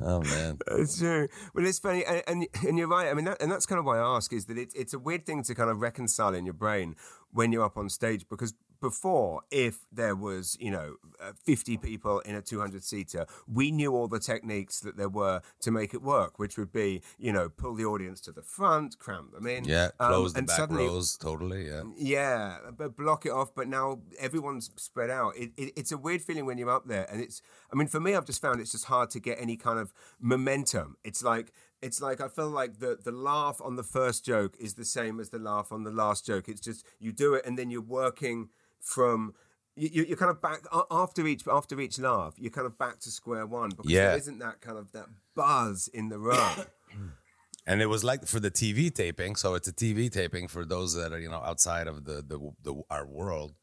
[0.01, 1.27] oh man, It's true.
[1.53, 3.09] Well, it's funny, and, and and you're right.
[3.09, 4.99] I mean, that, and that's kind of why I ask is that it's it's a
[4.99, 6.95] weird thing to kind of reconcile in your brain
[7.31, 12.19] when you're up on stage because before, if there was you know uh, 50 people
[12.21, 16.01] in a 200 seater, we knew all the techniques that there were to make it
[16.01, 19.65] work, which would be you know pull the audience to the front, cram them in,
[19.65, 21.67] yeah, um, close the and back suddenly rows totally.
[21.67, 23.53] Yeah, yeah, but block it off.
[23.55, 25.35] But now everyone's spread out.
[25.37, 27.41] It, it, it's a weird feeling when you're up there, and it's.
[27.71, 29.93] I mean, for me, I've just found it's just hard to get any kind of
[30.19, 30.97] momentum.
[31.03, 34.73] It's like it's like I feel like the the laugh on the first joke is
[34.73, 36.49] the same as the laugh on the last joke.
[36.49, 38.49] It's just you do it, and then you're working
[38.81, 39.33] from
[39.75, 42.33] you, you- you're kind of back after each after each laugh.
[42.37, 44.09] You're kind of back to square one because Yeah.
[44.09, 46.65] there isn't that kind of that buzz in the room.
[47.67, 49.35] and it was like for the TV taping.
[49.35, 52.39] So it's a TV taping for those that are you know outside of the the,
[52.63, 53.53] the our world.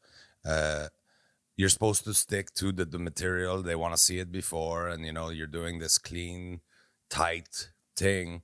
[0.45, 0.87] Uh,
[1.57, 3.61] you're supposed to stick to the, the material.
[3.63, 6.61] They want to see it before, and you know you're doing this clean,
[7.09, 8.43] tight thing.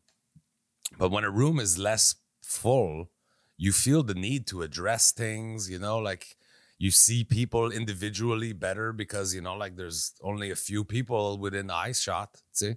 [0.97, 3.09] But when a room is less full,
[3.57, 5.69] you feel the need to address things.
[5.69, 6.37] You know, like
[6.81, 11.69] you see people individually better because you know, like there's only a few people within
[11.69, 12.29] eye shot.
[12.53, 12.73] See,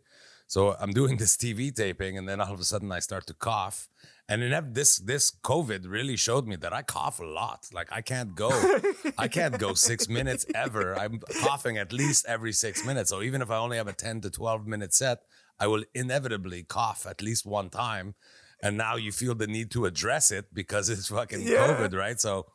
[0.47, 3.35] so I'm doing this TV taping, and then all of a sudden I start to
[3.35, 3.89] cough.
[4.29, 7.61] And in this this COVID really showed me that I cough a lot.
[7.73, 8.51] Like I can't go,
[9.25, 10.87] I can't go six minutes ever.
[11.03, 13.09] I'm coughing at least every six minutes.
[13.09, 15.19] So even if I only have a ten to twelve minute set,
[15.59, 18.15] I will inevitably cough at least one time.
[18.63, 21.67] And now you feel the need to address it because it's fucking Yeah.
[21.67, 22.21] COVID, right?
[22.21, 22.47] So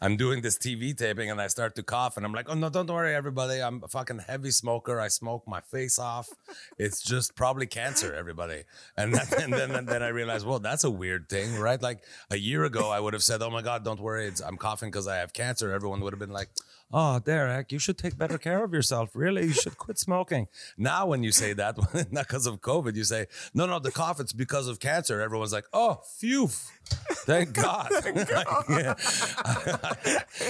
[0.00, 2.70] I'm doing this TV taping and I start to cough and I'm like, oh no,
[2.70, 3.60] don't worry, everybody.
[3.60, 4.98] I'm a fucking heavy smoker.
[4.98, 6.30] I smoke my face off.
[6.78, 8.64] It's just probably cancer, everybody.
[8.96, 11.80] And, then and then then I realized, well, that's a weird thing, right?
[11.80, 14.56] Like a year ago, I would have said, oh my God, don't worry, it's, I'm
[14.56, 15.72] coughing because I have cancer.
[15.72, 16.48] Everyone would have been like,
[16.92, 19.10] oh, Derek, you should take better care of yourself.
[19.14, 20.48] Really, you should quit smoking.
[20.76, 21.76] Now, when you say that,
[22.12, 25.20] not because of COVID, you say, no, no, the cough, it's because of cancer.
[25.20, 26.48] Everyone's like, oh, phew.
[27.26, 27.90] Thank God.
[28.68, 28.94] Yeah.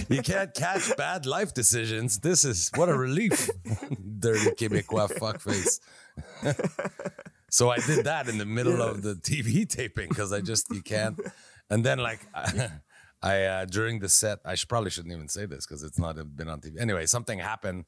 [0.09, 2.21] you can't catch bad life decisions.
[2.21, 3.51] This is what a relief.
[4.19, 5.81] Dirty Quebecois fuckface.
[7.51, 10.83] so I did that in the middle of the TV taping because I just you
[10.83, 11.19] can't.
[11.69, 12.21] And then like
[13.23, 16.17] I, uh, during the set, I should, probably shouldn't even say this because it's not
[16.37, 16.81] been on TV.
[16.81, 17.85] Anyway, something happened.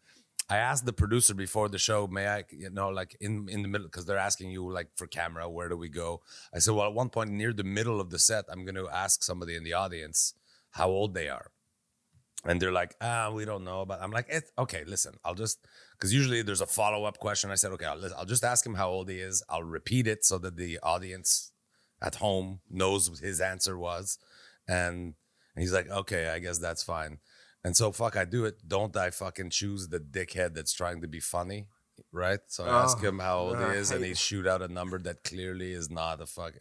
[0.51, 3.69] I asked the producer before the show, may I, you know, like in in the
[3.69, 6.21] middle, because they're asking you like for camera, where do we go?
[6.55, 8.89] I said, well, at one point near the middle of the set, I'm going to
[8.89, 10.35] ask somebody in the audience
[10.73, 11.51] how old they are,
[12.45, 13.87] and they're like, ah, we don't know.
[13.87, 17.51] But I'm like, it, okay, listen, I'll just because usually there's a follow up question.
[17.51, 19.43] I said, okay, I'll, I'll just ask him how old he is.
[19.49, 21.53] I'll repeat it so that the audience
[22.03, 24.19] at home knows what his answer was,
[24.69, 25.15] and
[25.55, 27.19] and he's like, okay, I guess that's fine.
[27.65, 28.67] And so fuck, I do it.
[28.67, 31.67] Don't I fucking choose the dickhead that's trying to be funny,
[32.11, 32.41] right?
[32.49, 34.69] So I ask Oh, him how old I he is, and he shoot out a
[34.69, 36.55] number that clearly is not a fuck.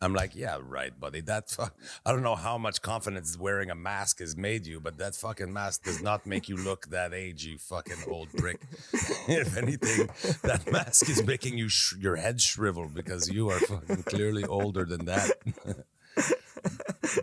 [0.00, 1.22] I'm like, yeah, right, buddy.
[1.22, 1.74] That fuck.
[2.04, 5.50] I don't know how much confidence wearing a mask has made you, but that fucking
[5.52, 8.60] mask does not make you look that age, you fucking old prick.
[8.92, 10.08] if anything,
[10.42, 14.84] that mask is making you sh- your head shrivel because you are fucking clearly older
[14.84, 15.30] than that.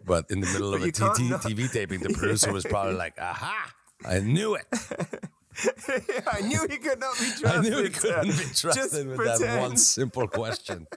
[0.06, 3.74] but in the middle of a TT, TV taping, the producer was probably like, "Aha!
[4.06, 4.66] I knew it.
[6.32, 7.46] I knew he could not be trusted.
[7.46, 10.88] I knew he couldn't be Just trusted with that one simple question."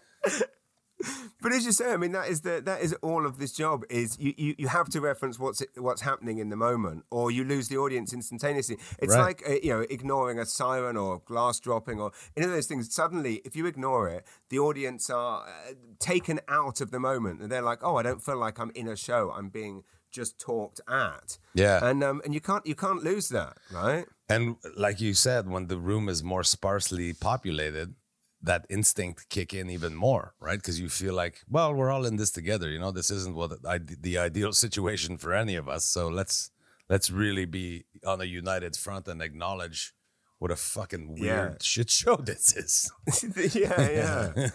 [1.43, 3.85] But as you say, I mean, that is the that is all of this job.
[3.91, 7.45] Is you, you, you have to reference what's what's happening in the moment, or you
[7.45, 8.79] lose the audience instantaneously.
[8.99, 9.21] It's Right.
[9.23, 12.93] like uh, you know ignoring a siren or glass dropping or any of those things.
[12.95, 17.51] Suddenly, if you ignore it, the audience are uh, taken out of the moment, and
[17.53, 19.31] they're like, "Oh, I don't feel like I'm in a show.
[19.37, 21.85] I'm being just talked at." Yeah.
[21.87, 24.07] and um, and you can't you can't lose that, right?
[24.29, 27.95] And like you said, when the room is more sparsely populated,
[28.45, 30.59] that instinct kick in even more, right?
[30.59, 32.69] Because you feel like, well, we're all in this together.
[32.71, 35.85] You know, this isn't what I, the ideal situation for any of us.
[35.85, 36.51] So let's
[36.89, 39.95] let's really be on a united front and acknowledge
[40.41, 41.57] what a fucking weird Yeah.
[41.63, 42.75] shit show this is.
[43.55, 44.49] yeah, yeah,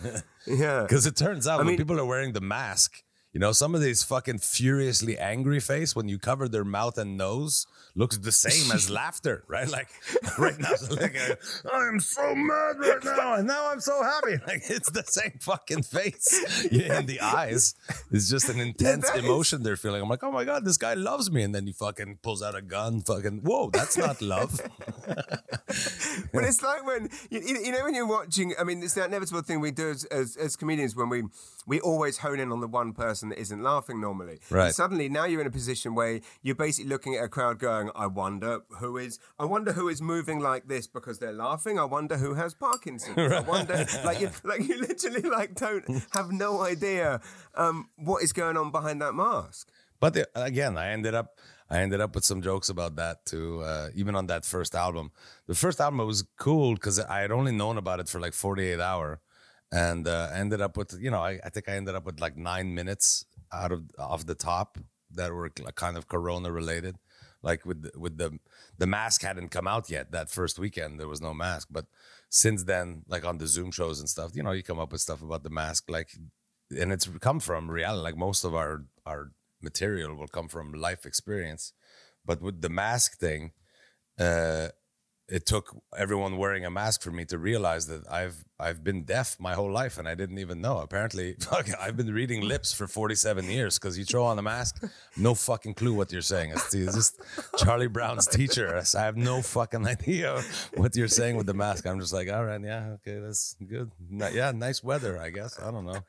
[0.45, 0.81] yeah.
[0.83, 3.75] Because it turns out I when mean- people are wearing the mask, you know, some
[3.75, 8.31] of these fucking furiously angry face when you cover their mouth and nose looks the
[8.31, 9.69] same as laughter, right?
[9.69, 9.89] Like
[10.39, 11.35] right now, like uh,
[11.71, 14.37] I'm so mad right now, and now I'm so happy.
[14.49, 17.75] Like it's the same fucking face yeah, in the eyes.
[18.11, 20.01] It's just an intense is- emotion they're feeling.
[20.01, 22.55] I'm like, oh my god, this guy loves me, and then he fucking pulls out
[22.55, 23.01] a gun.
[23.01, 24.59] Fucking whoa, that's not love.
[25.05, 28.55] but it's like when you, you you know when you're watching.
[28.59, 31.23] I mean, it's that inevitable thing we do as, as, as comedians when we
[31.67, 34.39] we always hone in on the one person that isn't laughing normally.
[34.49, 34.67] Right.
[34.67, 37.91] And suddenly, now you're in a position where you're basically looking at a crowd, going,
[37.93, 39.19] "I wonder who is.
[39.37, 41.77] I wonder who is moving like this because they're laughing.
[41.77, 43.17] I wonder who has Parkinson's.
[43.17, 47.19] I wonder, like you, like you literally like don't have no idea
[47.55, 49.69] um, what is going on behind that mask.
[49.99, 51.35] But the, again, I ended up
[51.69, 53.61] I ended up with some jokes about that too.
[53.61, 55.11] Uh, even on that first album,
[55.45, 58.79] the first album was cool because I had only known about it for like 48
[58.79, 59.19] hour,
[59.71, 62.37] and uh, ended up with you know I, I think I ended up with like
[62.37, 64.77] nine minutes out of off the top
[65.11, 66.97] that were kind of Corona related.
[67.41, 68.39] Like with with the
[68.77, 71.85] the mask hadn't come out yet that first weekend there was no mask, but
[72.29, 75.01] since then like on the Zoom shows and stuff, you know you come up with
[75.01, 76.11] stuff about the mask like
[76.71, 78.01] and it's come from reality.
[78.03, 81.73] Like most of our our material will come from life experience,
[82.25, 83.51] But with the mask thing,
[84.19, 84.69] uh,
[85.29, 89.37] it took everyone wearing a mask for me to realize that I've I've been deaf
[89.39, 90.79] my whole life and I didn't even know.
[90.79, 91.35] Apparently,
[91.79, 94.83] I've been reading lips for 47 years because you throw on a mask,
[95.15, 96.51] no fucking clue what you're saying.
[96.51, 97.21] It's, it's just
[97.57, 98.81] Charlie Brown's teacher.
[98.97, 100.41] I have no fucking idea
[100.75, 101.85] what you're saying with the mask.
[101.85, 103.91] I'm just like, all right, yeah, okay, that's good.
[104.11, 105.59] Yeah, nice weather, I guess.
[105.59, 106.03] I don't know.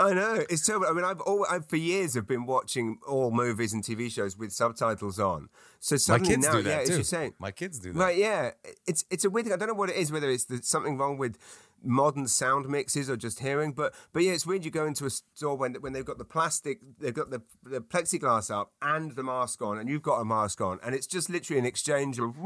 [0.00, 0.86] I know it's terrible.
[0.86, 4.36] I mean, I've, all, I've for years have been watching all movies and TV shows
[4.36, 5.50] with subtitles on.
[5.78, 7.98] So suddenly now, yeah, as you're saying, my kids do that.
[7.98, 8.16] Right?
[8.16, 8.52] Yeah,
[8.86, 9.52] it's it's a weird thing.
[9.52, 10.10] I don't know what it is.
[10.10, 11.36] Whether it's the, something wrong with
[11.82, 13.72] modern sound mixes or just hearing.
[13.72, 14.64] But but yeah, it's weird.
[14.64, 17.80] You go into a store when when they've got the plastic, they've got the, the
[17.80, 21.30] plexiglass up and the mask on, and you've got a mask on, and it's just
[21.30, 22.34] literally an exchange of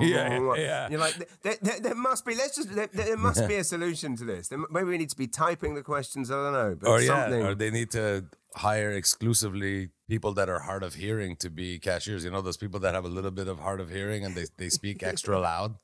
[0.00, 0.88] yeah, yeah.
[0.88, 2.34] You're like, there, there, there must be.
[2.34, 4.50] Let's just there, there, must be a solution to this.
[4.70, 6.30] Maybe we need to be typing the questions.
[6.30, 7.40] I don't know, but or something.
[7.40, 8.24] yeah, or they need to
[8.56, 12.24] hire exclusively people that are hard of hearing to be cashiers.
[12.24, 14.46] You know, those people that have a little bit of hard of hearing and they,
[14.56, 15.76] they speak extra loud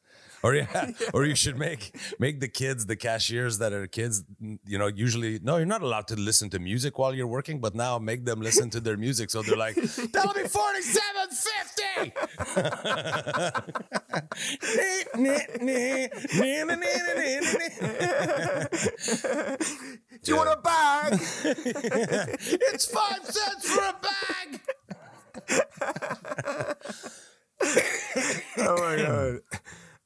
[0.47, 4.25] or yeah, or you should make make the kids the cashiers that are kids.
[4.65, 7.75] You know, usually no, you're not allowed to listen to music while you're working, but
[7.75, 9.75] now make them listen to their music, so they're like,
[10.13, 11.95] "That'll be forty-seven fifty.
[20.23, 21.13] Do you want a bag?
[22.71, 24.61] it's five cents for a bag.
[28.59, 29.41] oh my god.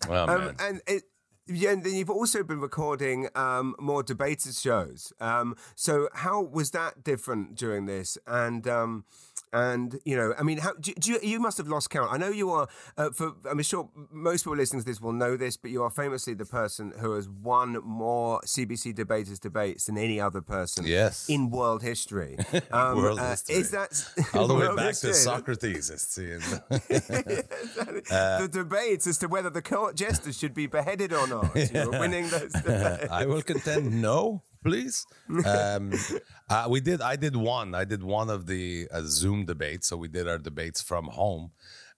[0.08, 1.04] Oh, um, and it,
[1.46, 5.12] yeah, and then you've also been recording um, more debated shows.
[5.20, 8.16] Um, so how was that different during this?
[8.26, 9.04] And um,
[9.52, 12.12] and you know, I mean, how do, do you, you, must have lost count.
[12.12, 12.68] I know you are.
[12.96, 15.90] Uh, for I'm sure most people listening to this will know this, but you are
[15.90, 20.86] famously the person who has won more CBC debaters debates than any other person.
[20.86, 21.28] Yes.
[21.28, 22.38] in world history.
[22.72, 23.56] Um, world uh, history.
[23.56, 25.10] Is that all the way back history?
[25.10, 25.90] to Socrates?
[25.90, 31.54] It's uh, the debates as to whether the court jesters should be beheaded or not.
[31.56, 32.52] You were winning those.
[32.52, 33.10] Debates.
[33.10, 35.06] I will contend no please.
[35.44, 35.92] Um,
[36.48, 37.00] uh, we did.
[37.00, 37.74] I did one.
[37.74, 39.88] I did one of the uh, Zoom debates.
[39.88, 41.52] So we did our debates from home.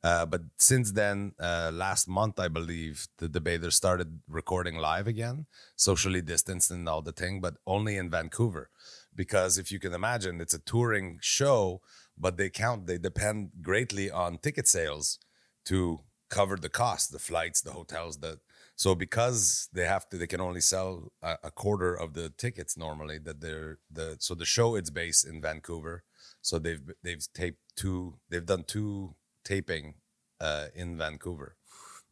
[0.04, 5.46] Uh, but since then, uh, last month, I believe the debaters started recording live again,
[5.76, 8.68] socially distanced and all the thing, but only in Vancouver.
[9.14, 11.82] Because if you can imagine, it's a touring show,
[12.18, 15.20] but they count, they depend greatly on ticket sales
[15.66, 18.40] to cover the cost, the flights, the hotels, the
[18.76, 22.76] so because they have to, they can only sell a, a, quarter of the tickets
[22.76, 23.18] normally.
[23.18, 26.04] That they're the so the show it's based in Vancouver.
[26.40, 28.18] So they've they've taped two.
[28.28, 29.94] They've done two taping
[30.40, 31.56] uh, in Vancouver.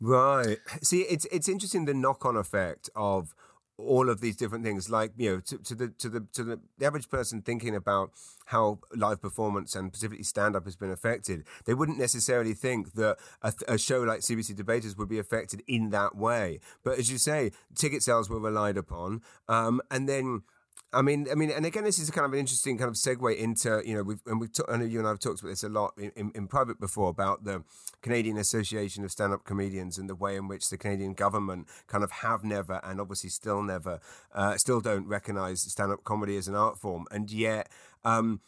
[0.00, 0.58] Right.
[0.82, 3.34] See, it's it's interesting the knock on effect of
[3.80, 6.60] all of these different things like you know to, to, the to the to the,
[6.82, 8.10] average person thinking about
[8.46, 13.16] how live performance and specifically stand up has been affected they wouldn't necessarily think that
[13.42, 16.60] a, a, show like CBC debaters would be affected in that way.
[16.84, 20.42] But as you say ticket sales were relied upon um, and then
[20.92, 23.36] I mean, I mean, and again, this is kind of an interesting kind of segue
[23.36, 25.62] into you know we've and we've I know you and I have talked about this
[25.62, 27.62] a lot in, in, in private before about the
[28.02, 32.10] Canadian Association of Stand-up Comedians and the way in which the Canadian government kind of
[32.10, 34.00] have never and obviously still never
[34.34, 37.68] uh, still don't recognise stand-up comedy as an art form, and yet
[38.04, 38.40] um,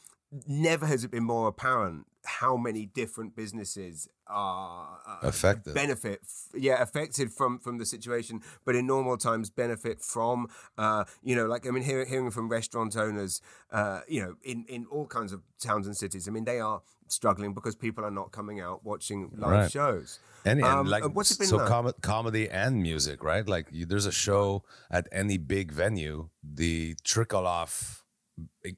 [0.46, 6.20] never has it been more apparent how many different businesses are uh, affected benefit
[6.54, 11.46] yeah affected from from the situation but in normal times benefit from uh, you know
[11.46, 13.40] like i mean hearing, hearing from restaurant owners
[13.70, 16.82] uh, you know in in all kinds of towns and cities i mean they are
[17.08, 19.70] struggling because people are not coming out watching live right.
[19.70, 21.68] shows and, um, like what's it been so like?
[21.68, 26.96] Com- comedy and music right like you, there's a show at any big venue the
[27.04, 28.04] trickle off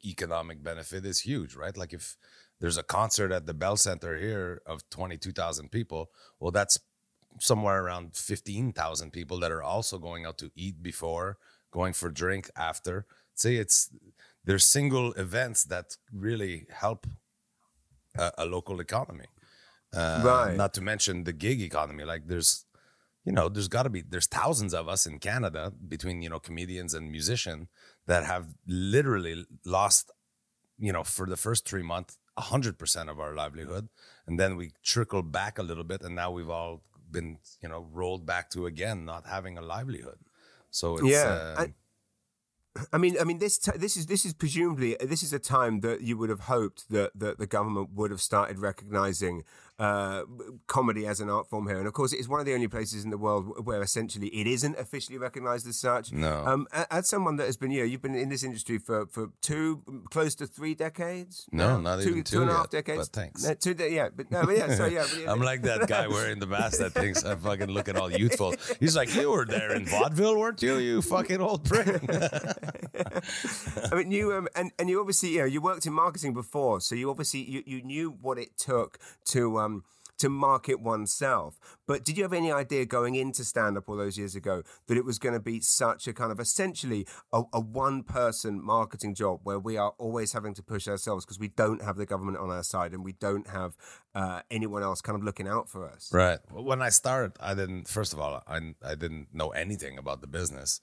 [0.05, 2.17] economic benefit is huge right like if
[2.65, 6.11] there's a concert at the Bell Center here of 22,000 people.
[6.41, 6.79] Well, that's
[7.39, 11.37] somewhere around 15,000 people that are also going out to eat before,
[11.71, 13.05] going for drink after.
[13.35, 13.91] See, it's
[14.47, 17.07] there's single events that really help
[18.17, 19.27] a, a local economy.
[19.95, 20.57] Uh, right.
[20.57, 22.05] Not to mention the gig economy.
[22.05, 22.65] Like there's,
[23.27, 26.39] you know, there's got to be there's thousands of us in Canada between you know
[26.39, 27.69] comedians and musicians
[28.07, 30.11] that have literally lost,
[30.79, 33.89] you know, for the first three months 100% of our livelihood.
[34.27, 37.87] And then we trickle back a little bit and now we've all been you know
[37.93, 40.19] rolled back to again not having a livelihood.
[40.71, 41.75] So it's yeah uh, I
[42.99, 46.01] mean, I mean, this t- this is this is presumably this is a time that
[46.01, 49.45] you would have hoped that that the government would have started recognizing
[49.79, 50.23] uh,
[50.67, 52.69] comedy as an art form here, and of course, it is one of the only
[52.69, 56.13] places in the world where essentially it isn't officially recognized as such.
[56.13, 56.45] No.
[56.47, 59.31] Um, as someone that has been, you know, you've been in this industry for for
[59.41, 61.47] two, close to three decades.
[61.53, 63.09] No, not two, even two and a half decades.
[63.09, 63.45] but thanks.
[63.45, 65.07] No, two, yeah, but no, but yeah, so yeah.
[65.09, 68.11] But yeah I'm like that guy wearing the mask that thinks I fucking looking all
[68.11, 68.55] youthful.
[68.81, 70.77] He's like, you were there in vaudeville, weren't you?
[70.79, 72.01] You fucking old prick.
[73.93, 76.81] I mean, you um, and and you obviously you know you worked in marketing before,
[76.81, 79.85] so you obviously you, you knew what it took to um
[80.19, 81.59] to market oneself.
[81.87, 84.97] But did you have any idea going into stand up all those years ago that
[84.97, 89.15] it was going to be such a kind of essentially a, a one person marketing
[89.15, 92.39] job where we are always having to push ourselves because we don't have the government
[92.39, 93.77] on our side and we don't have
[94.15, 96.11] uh, anyone else kind of looking out for us?
[96.13, 96.39] Right.
[96.51, 97.89] When I started, I didn't.
[97.89, 100.81] First of all, I I didn't know anything about the business,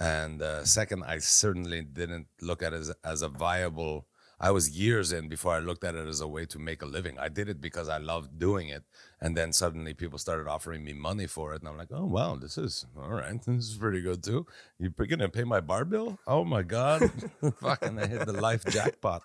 [0.00, 4.06] and uh, second, I certainly didn't look at it as, as a viable.
[4.40, 6.86] I was years in before I looked at it as a way to make a
[6.86, 7.18] living.
[7.18, 8.82] I did it because I loved doing it,
[9.20, 12.34] and then suddenly people started offering me money for it, and I'm like, oh wow,
[12.36, 13.40] this is all right.
[13.46, 14.44] This is pretty good too.
[14.78, 16.18] You're gonna pay my bar bill?
[16.26, 17.10] Oh my god,
[17.60, 17.98] fucking!
[17.98, 19.22] I hit the life jackpot.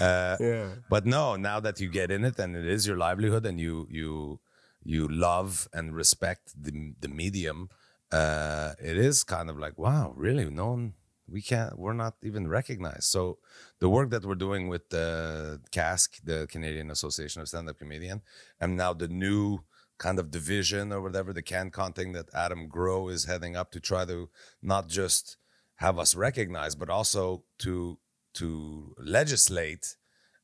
[0.00, 0.68] Uh, Yeah.
[0.90, 3.86] but no, now that you get in it and it is your livelihood and you
[3.90, 4.40] you
[4.82, 7.70] you love and respect the the medium,
[8.14, 10.48] uh, it is kind of like wow, really?
[10.48, 10.94] No one,
[11.28, 11.76] we can't.
[11.78, 13.04] We're not even recognized.
[13.04, 13.38] So
[13.80, 18.22] the work that we're doing with the CASC, the Canadian Association of Stand Up Comedian,
[18.60, 19.64] and now the new
[19.98, 23.80] kind of division or whatever the CanCon thing that Adam Growe is heading up to
[23.80, 24.28] try to
[24.62, 25.36] not just
[25.76, 27.98] have us recognized, but also to
[28.34, 29.96] to legislate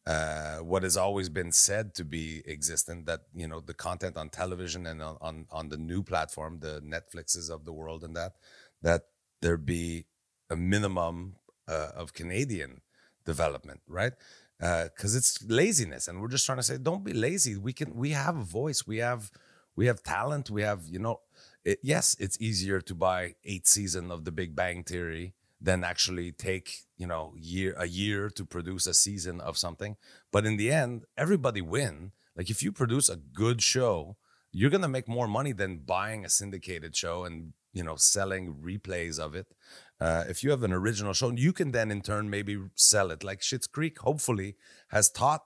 [0.06, 4.28] uh, what has always been said to be existent that you know the content on
[4.30, 8.32] television and on, on on the new platform the netflixes of the world and that
[8.82, 9.02] that
[9.42, 10.06] there be
[10.48, 11.34] a minimum
[11.68, 12.80] uh, of canadian
[13.24, 14.12] development right?
[14.58, 17.56] Because it's laziness and we're just trying to say don't be lazy.
[17.56, 18.86] We can we have a voice.
[18.86, 19.30] We have
[19.74, 20.50] we have talent.
[20.50, 21.20] We have you know
[21.64, 26.32] it, yes it's easier to buy eight season of the big bang theory than actually
[26.32, 29.96] take you know year a year to produce a season of something.
[30.32, 32.12] But in the end everybody win.
[32.36, 34.16] Like if you produce a good show
[34.52, 38.54] you're going to make more money than buying a syndicated show and you know selling
[38.54, 39.46] replays of it.
[40.00, 43.22] Uh, if you have an original show you can then in turn maybe sell it.
[43.22, 44.56] Like Schitt's Creek hopefully
[44.88, 45.42] has taught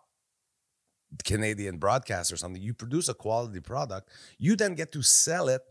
[1.24, 2.62] Canadian broadcast or something.
[2.62, 5.62] You produce a quality product you then get to sell it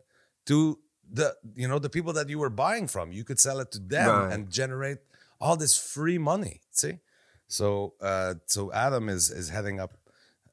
[0.46, 0.80] to
[1.12, 3.80] the you know the people that you were buying from you could sell it to
[3.80, 4.34] them Right.
[4.34, 5.00] and generate
[5.40, 7.00] all this free money see?
[7.48, 9.98] So uh so adam is is heading up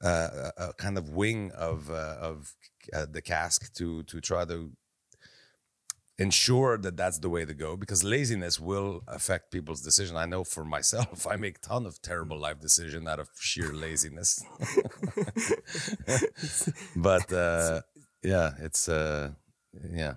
[0.02, 2.54] uh, a, a kind of wing of uh, of
[2.92, 4.72] uh, the CASC to to try to
[6.18, 10.16] ensure that that's the way to go because laziness will affect people's decision.
[10.16, 14.42] I know for myself i make ton of terrible life decision out of sheer laziness.
[16.96, 17.82] But uh
[18.22, 19.30] yeah it's uh
[19.92, 20.14] yeah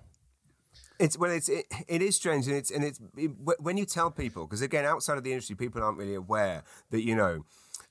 [1.04, 4.10] It's well, it's it, it is strange, and it's and it's it, when you tell
[4.10, 7.43] people because again, outside of the industry, people aren't really aware that you know.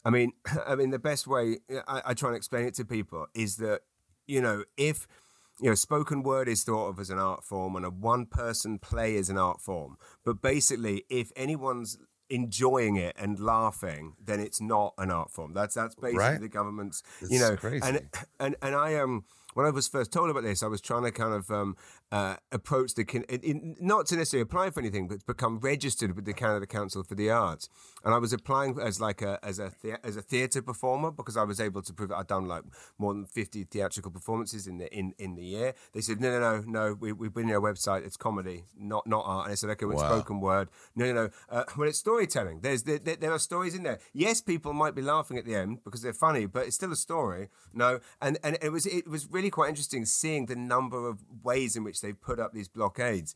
[0.02, 0.32] I mean,
[0.66, 3.80] I mean, the best way I, I try and explain it to people is that
[4.26, 5.06] you know if
[5.60, 8.78] you know spoken word is thought of as an art form and a one person
[8.78, 11.98] play is an art form, but basically, if anyone's
[12.30, 15.52] enjoying it and laughing, then it's not an art form.
[15.52, 16.40] That's that's basically Right.
[16.40, 17.82] the government's It's you know crazy.
[17.86, 18.08] and
[18.40, 21.10] and and I um when I was first told about this, I was trying to
[21.10, 21.76] kind of um,
[22.12, 26.14] uh, approach the can- it, it, not to necessarily apply for anything, but become registered
[26.14, 27.68] with the Canada Council for the Arts.
[28.04, 29.72] And I was applying as like a as a
[30.04, 32.64] as a theatre performer because I was able to prove that I'd done like
[32.98, 35.74] more than fifty theatrical performances in the in, in the year.
[35.94, 38.04] They said no no no no we we've been on your website.
[38.04, 39.46] It's comedy, not not art.
[39.46, 40.18] And I said okay, well, it's Wow.
[40.18, 40.68] spoken word.
[40.94, 41.30] No no no.
[41.48, 42.60] Uh, well, it's storytelling.
[42.60, 44.00] There's there, there, there are stories in there.
[44.12, 46.96] Yes, people might be laughing at the end because they're funny, but it's still a
[46.96, 47.48] story.
[47.72, 51.74] No, and and it was it was really quite interesting seeing the number of ways
[51.76, 53.34] in which they've put up these blockades.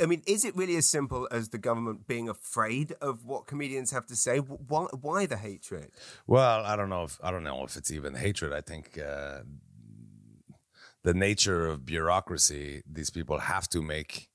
[0.00, 3.90] I mean, is it really as simple as the government being afraid of what comedians
[3.92, 4.38] have to say?
[4.38, 5.90] Why why the hatred?
[6.26, 8.52] Well, I don't know if I don't know if it's even hatred.
[8.52, 9.40] I think uh,
[11.02, 14.28] the nature of bureaucracy, these people have to make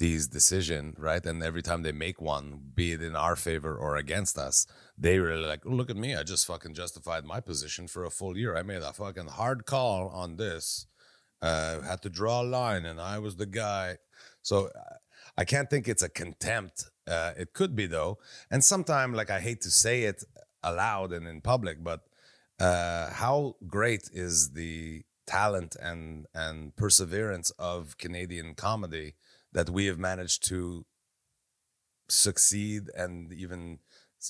[0.00, 1.24] these decisions, right?
[1.24, 4.66] And every time they make one, be it in our favor or against us,
[4.96, 6.16] they really like, oh, look at me.
[6.16, 8.56] I just fucking justified my position for a full year.
[8.56, 10.86] I made a fucking hard call on this.
[11.42, 13.96] Uh, had to draw a line, and I was the guy.
[14.42, 14.70] So
[15.36, 16.90] I can't think it's a contempt.
[17.06, 18.18] Uh, it could be though,
[18.50, 20.22] and sometimes, like I hate to say it
[20.62, 22.00] aloud and in public, but
[22.58, 29.14] uh, how great is the talent and and perseverance of Canadian comedy
[29.52, 30.84] that we have managed to
[32.08, 33.78] succeed and even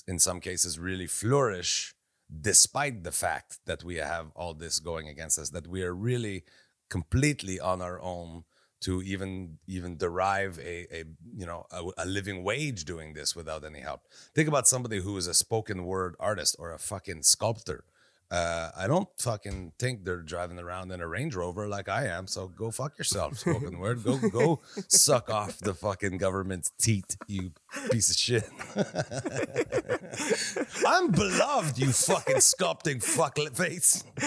[0.07, 1.95] in some cases really flourish
[2.39, 6.43] despite the fact that we have all this going against us that we are really
[6.91, 8.43] completely on our own
[8.81, 11.03] to even even derive a, a
[11.35, 14.01] you know a, a living wage doing this without any help.
[14.35, 17.85] Think about somebody who is a spoken word artist or a fucking sculptor
[18.31, 22.27] uh, I don't fucking think they're driving around in a Range Rover like I am.
[22.27, 24.03] So go fuck yourself, spoken word.
[24.03, 27.51] Go go suck off the fucking government's teat, you
[27.91, 28.49] piece of shit.
[30.87, 34.03] I'm beloved, you fucking sculpting fuck face.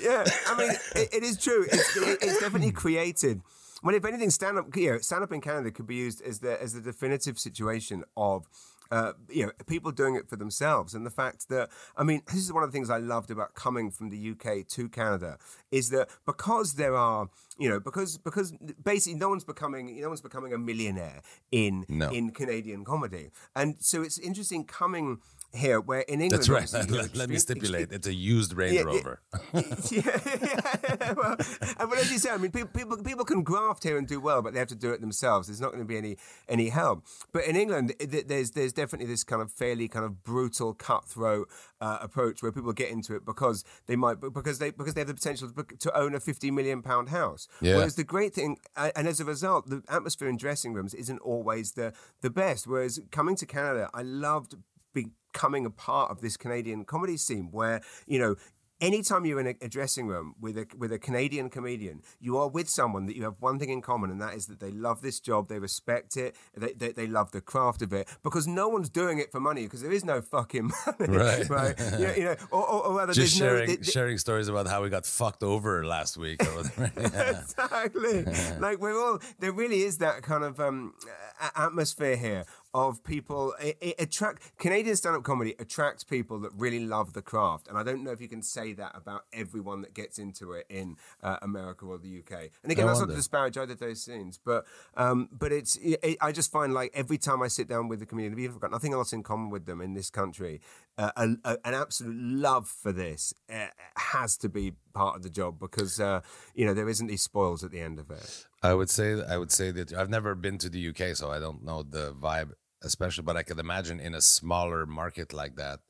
[0.00, 1.66] yeah, I mean, it, it is true.
[1.70, 3.42] It's, it, it's definitely created.
[3.82, 6.40] Well, if anything, stand up, you know, stand up in Canada could be used as
[6.40, 8.46] the as the definitive situation of.
[8.90, 12.36] Uh, you know, people doing it for themselves, and the fact that I mean, this
[12.36, 15.38] is one of the things I loved about coming from the UK to Canada
[15.70, 17.28] is that because there are,
[17.58, 18.52] you know, because because
[18.84, 22.10] basically no one's becoming no one's becoming a millionaire in No.
[22.10, 25.18] in Canadian comedy, and so it's interesting coming
[25.54, 26.44] here where in England.
[26.44, 26.70] That's right.
[26.90, 27.90] Let, let me extreme- stipulate.
[27.90, 28.86] It's a used Range Yeah, yeah.
[28.86, 29.20] Rover.
[29.54, 29.62] yeah,
[31.00, 31.12] yeah.
[31.14, 31.36] Well,
[31.80, 34.20] and but as you say, I mean, people, people people can graft here and do
[34.20, 35.48] well, but they have to do it themselves.
[35.48, 36.16] There's not going to be any
[36.48, 37.04] any help.
[37.32, 41.48] But in England, there's there's definitely this kind of fairly kind of brutal, cutthroat
[41.80, 45.08] uh, approach where people get into it because they might because they because they have
[45.08, 47.48] the potential to, to own a 50 million pound house.
[47.60, 47.76] Yeah.
[47.76, 51.72] Whereas the great thing, and as a result, the atmosphere in dressing rooms isn't always
[51.72, 52.66] the the best.
[52.66, 54.54] Whereas coming to Canada, I loved
[54.92, 58.36] becoming a part of this Canadian comedy scene where, you know,
[58.80, 62.48] anytime you're in a, a dressing room with a with a Canadian comedian, you are
[62.48, 65.00] with someone that you have one thing in common, and that is that they love
[65.02, 68.68] this job, they respect it, they, they, they love the craft of it, because no
[68.68, 71.48] one's doing it for money, because there is no fucking money, Right.
[71.48, 71.74] right?
[71.78, 74.48] You know, you know or, or, or rather, Just sharing no, th- th- sharing stories
[74.48, 76.92] about how we got fucked over last week or whatever.
[77.00, 77.40] Yeah.
[77.40, 78.24] exactly.
[78.60, 79.52] like we're all there.
[79.52, 80.94] Really is that kind of um,
[81.40, 83.54] a- atmosphere here of people.
[83.60, 87.82] It, it attract Canadian stand-up comedy attracts people that really love the craft, and I
[87.82, 91.36] don't know if you can say that about everyone that gets into it in uh,
[91.42, 92.50] America or the UK.
[92.62, 94.64] And again, that's not to disparage either of those scenes, but
[94.96, 98.06] um, but it's it, I just find like every time I sit down with the
[98.06, 100.60] comedian, even if I've got nothing else in common with them in this country,
[100.98, 105.58] a, a, an absolute love for this uh, has to be part of the job
[105.58, 106.20] because uh,
[106.54, 108.46] you know there isn't these spoils at the end of it.
[108.62, 111.38] I would say I would say that I've never been to the UK, so I
[111.38, 113.22] don't know the vibe, especially.
[113.22, 115.80] But I could imagine in a smaller market like that,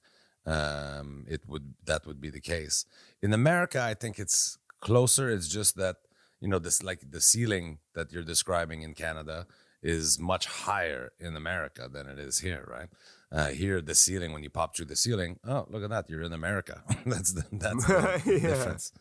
[0.45, 2.85] um, it would that would be the case.
[3.23, 5.31] In America, I think it's closer.
[5.31, 5.97] It's just that
[6.41, 9.47] you know this like the ceiling that you're describing in Canada
[9.83, 12.89] is much higher in America than it is here, right?
[13.31, 16.23] Uh, here, the ceiling when you pop through the ceiling, oh look at that, you're
[16.23, 16.83] in America.
[17.07, 18.41] that's the that's the Yeah.
[18.49, 18.93] difference.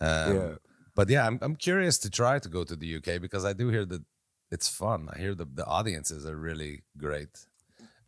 [0.00, 0.54] Um, Yeah.
[0.94, 3.68] But yeah, I'm I'm curious to try to go to the UK because I do
[3.70, 4.02] hear that
[4.50, 5.08] it's fun.
[5.14, 7.46] I hear the the audiences are really great,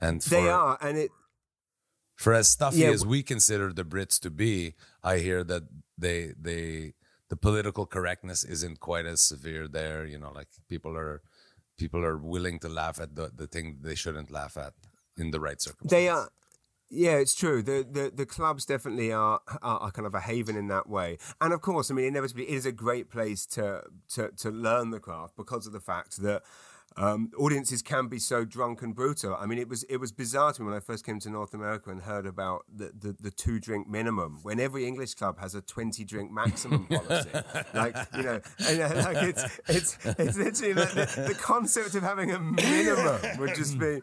[0.00, 1.10] and for, They are, and it
[2.16, 5.62] for as stuffy Yeah, as we consider the Brits to be, I hear that
[5.96, 6.92] they they
[7.30, 10.04] the political correctness isn't quite as severe there.
[10.04, 11.22] You know, like people are
[11.78, 14.74] people are willing to laugh at the the thing they shouldn't laugh at
[15.16, 15.90] in the right circumstances.
[15.90, 16.28] they are.
[16.90, 17.62] Yeah, it's true.
[17.62, 21.18] The, the the clubs definitely are, are are kind of a haven in that way,
[21.40, 24.90] and of course, I mean, inevitably, it is a great place to to to learn
[24.90, 26.42] the craft because of the fact that
[26.96, 29.34] um, audiences can be so drunk and brutal.
[29.34, 31.52] I mean, it was it was bizarre to me when I first came to North
[31.52, 35.54] America and heard about the, the, the two drink minimum when every English club has
[35.54, 37.30] a twenty drink maximum policy.
[37.72, 42.02] like you know, and, uh, like it's it's it's literally like the, the concept of
[42.02, 44.00] having a minimum would just be.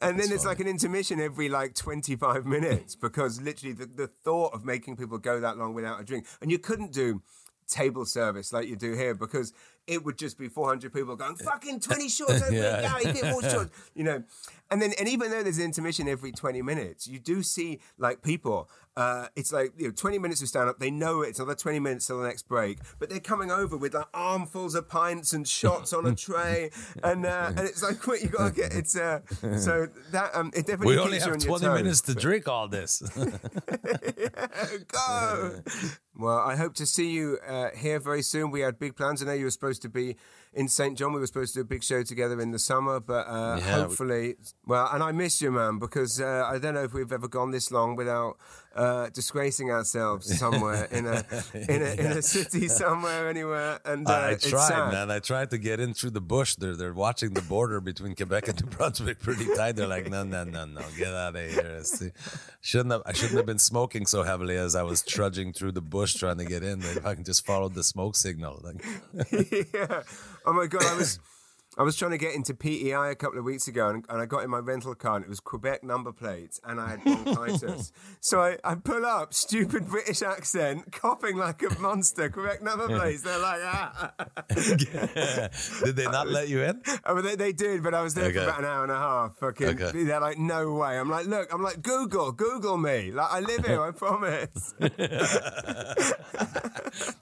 [0.00, 4.54] And then there's like an intermission every like 25 minutes because literally the, the thought
[4.54, 6.26] of making people go that long without a drink.
[6.40, 7.22] And you couldn't do
[7.68, 9.52] table service like you do here because
[9.86, 12.98] it would just be 400 people going, fucking 20 shots over Yeah.
[13.02, 13.12] yeah.
[13.12, 14.22] Get more shots, you know.
[14.70, 18.22] And then, and even though there's an intermission every 20 minutes, you do see like
[18.22, 21.54] people, uh, it's like, you know, 20 minutes of stand up, they know it's another
[21.54, 25.32] 20 minutes till the next break, but they're coming over with like armfuls of pints
[25.32, 26.70] and shots on a tray.
[27.02, 29.20] And, uh, and it's like, quick, you gotta get, it's, uh,
[29.58, 31.74] so that, um, it definitely we only have on 20 toes.
[31.82, 33.00] minutes to drink all this.
[34.92, 35.60] Go.
[36.16, 38.50] well, I hope to see you uh, here very soon.
[38.50, 39.22] We had big plans.
[39.22, 40.16] I know you were supposed to be
[40.52, 41.12] in Saint John.
[41.12, 43.76] We were supposed to do a big show together in the summer, but uh, Yeah,
[43.76, 44.34] we- hopefully,
[44.66, 47.50] well, and I miss you, man, because uh, I don't know if we've ever gone
[47.50, 48.36] this long without
[48.74, 53.80] uh, disgracing ourselves somewhere in a in a in a city somewhere anywhere.
[53.84, 55.10] And uh, I tried, man.
[55.10, 56.54] I tried to get in through the bush.
[56.56, 59.76] They're they're watching the border between Quebec and New Brunswick pretty tight.
[59.76, 61.82] They're like, no, no, no, no, get out of here.
[62.60, 65.82] Shouldn't have I shouldn't have been smoking so heavily as I was trudging through the
[65.82, 66.80] bush trying to get in.
[66.80, 68.84] If I can just follow the smoke signal, like,
[69.74, 70.02] yeah.
[70.46, 71.18] Oh my god, I was.
[71.78, 74.26] I was trying to get into PEI a couple of weeks ago, and, and I
[74.26, 77.92] got in my rental car, and it was Quebec number plates, and I had bronchitis.
[78.20, 82.28] so I, I pull up, stupid British accent, coughing like a monster.
[82.28, 83.22] Quebec number plates.
[83.22, 84.12] They're like, ah.
[85.84, 86.82] Did they not let you in?
[87.04, 88.38] Oh, they, they did, but I was there Okay.
[88.38, 89.36] for about an hour and a half.
[89.36, 90.02] Fucking, Okay.
[90.04, 90.98] they're like, no way.
[90.98, 93.12] I'm like, look, I'm like, Google, Google me.
[93.12, 94.74] Like, I live here, I promise.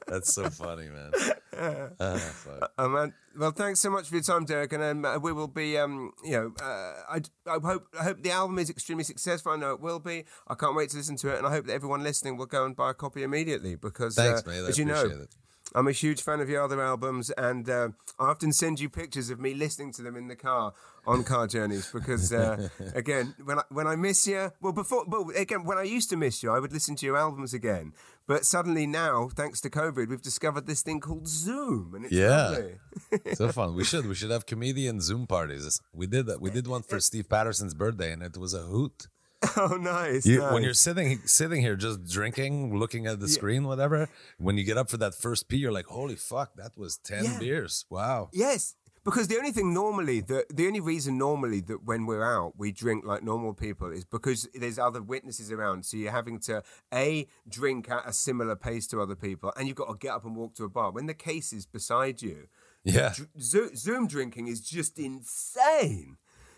[0.07, 1.13] That's so funny, man.
[1.59, 2.73] Ah, fuck.
[2.79, 3.15] Oh, man.
[3.39, 6.13] Well, thanks so much for your time, Derek, and um, uh, we will be, um,
[6.25, 9.53] you know, uh, I, I hope I hope the album is extremely successful.
[9.53, 10.25] I know it will be.
[10.49, 12.65] I can't wait to listen to it, and I hope that everyone listening will go
[12.65, 14.51] and buy a copy immediately because, Thanks, uh.
[14.51, 15.29] As you know, it.
[15.75, 17.89] I'm a huge fan of your other albums, and uh,
[18.19, 20.73] I often send you pictures of me listening to them in the car
[21.07, 25.31] on car journeys because, uh, again, when I, when I miss you, well, before, well,
[25.37, 27.93] again, when I used to miss you, I would listen to your albums again.
[28.29, 32.69] But suddenly now, thanks to COVID, we've discovered this thing called Zoom, and it's Yeah.
[33.35, 33.75] so fun.
[33.75, 35.81] We should we should have comedian Zoom parties.
[35.93, 36.41] We did that.
[36.41, 39.09] We did one for Steve Patterson's birthday, and it was a hoot.
[39.57, 40.27] Oh, nice.
[40.27, 40.53] You, nice.
[40.53, 44.09] When you're sitting sitting here just drinking, looking at the screen, whatever.
[44.37, 47.25] When you get up for that first pee, you're like, "Holy fuck, that was ten
[47.25, 47.39] Yeah.
[47.39, 47.85] beers!
[47.89, 48.75] Wow." Yes,
[49.05, 52.73] because the only thing normally, the the only reason normally that when we're out we
[52.73, 55.85] drink like normal people is because there's other witnesses around.
[55.85, 59.77] So you're having to a drink at a similar pace to other people, and you've
[59.77, 60.91] got to get up and walk to a bar.
[60.91, 62.49] When the case is beside you,
[62.85, 66.17] Yeah, Zoom drinking is just insane.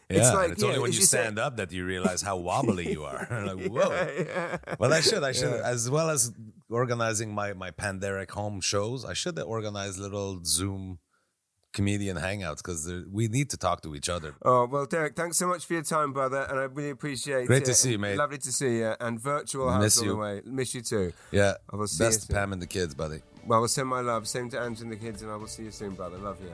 [0.09, 0.19] yeah.
[0.19, 3.05] It's like it's only when you say- stand up that you realize how wobbly you
[3.05, 3.27] are.
[3.47, 4.59] like, whoa.
[4.79, 5.23] Well, I should.
[5.23, 6.33] I should, as well as
[6.69, 9.05] organizing my my Panderic home shows.
[9.05, 10.99] I should organize little Zoom
[11.73, 14.35] comedian hangouts because we need to talk to each other.
[14.43, 17.59] Oh well, Derek, thanks so much for your time, brother, and I really appreciate Great
[17.59, 17.65] it.
[17.65, 18.17] Great to see you, mate.
[18.17, 20.11] Lovely to see you, and virtual hugs Miss all you.
[20.11, 20.43] the way.
[20.45, 21.13] Miss you too.
[21.31, 22.37] Yeah, I will see you best soon.
[22.37, 23.23] Pam and the kids, buddy.
[23.47, 24.29] Well, we'll send my love.
[24.29, 26.19] Same to Ange and the kids, and I will see you soon, brother.
[26.19, 26.51] Love you.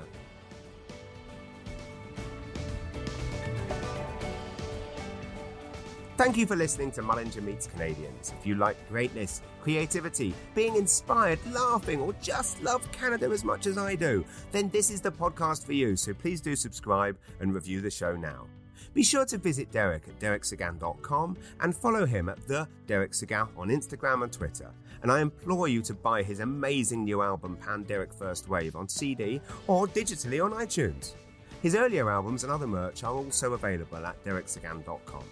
[6.17, 8.33] Thank you for listening to Mullinger Meets Canadians.
[8.39, 13.77] If you like greatness, creativity, being inspired, laughing, or just love Canada as much as
[13.77, 15.95] I do, then this is the podcast for you.
[15.95, 18.47] So please do subscribe and review the show now.
[18.95, 23.69] Be sure to visit Derek at derekseguin.com and follow him at the Derek Seguin on
[23.69, 24.71] Instagram and Twitter.
[25.03, 28.89] And I implore you to buy his amazing new album, Pan Derek First Wave, on
[28.89, 31.13] CD or digitally on iTunes.
[31.61, 35.25] His earlier albums and other merch are also available at derekseguin.com.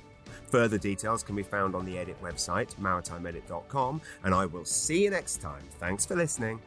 [0.55, 5.11] Further details can be found on the Edit website, maritimeedit.com, and I will see you
[5.11, 5.65] next time.
[5.81, 6.61] Thanks for listening.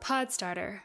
[0.00, 0.82] Podstarter.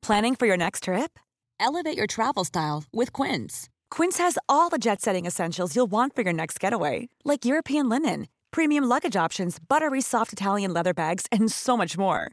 [0.00, 1.18] Planning for your next trip?
[1.60, 3.68] Elevate your travel style with Quince.
[3.90, 7.90] Quince has all the jet setting essentials you'll want for your next getaway, like European
[7.90, 12.32] linen, premium luggage options, buttery soft Italian leather bags, and so much more.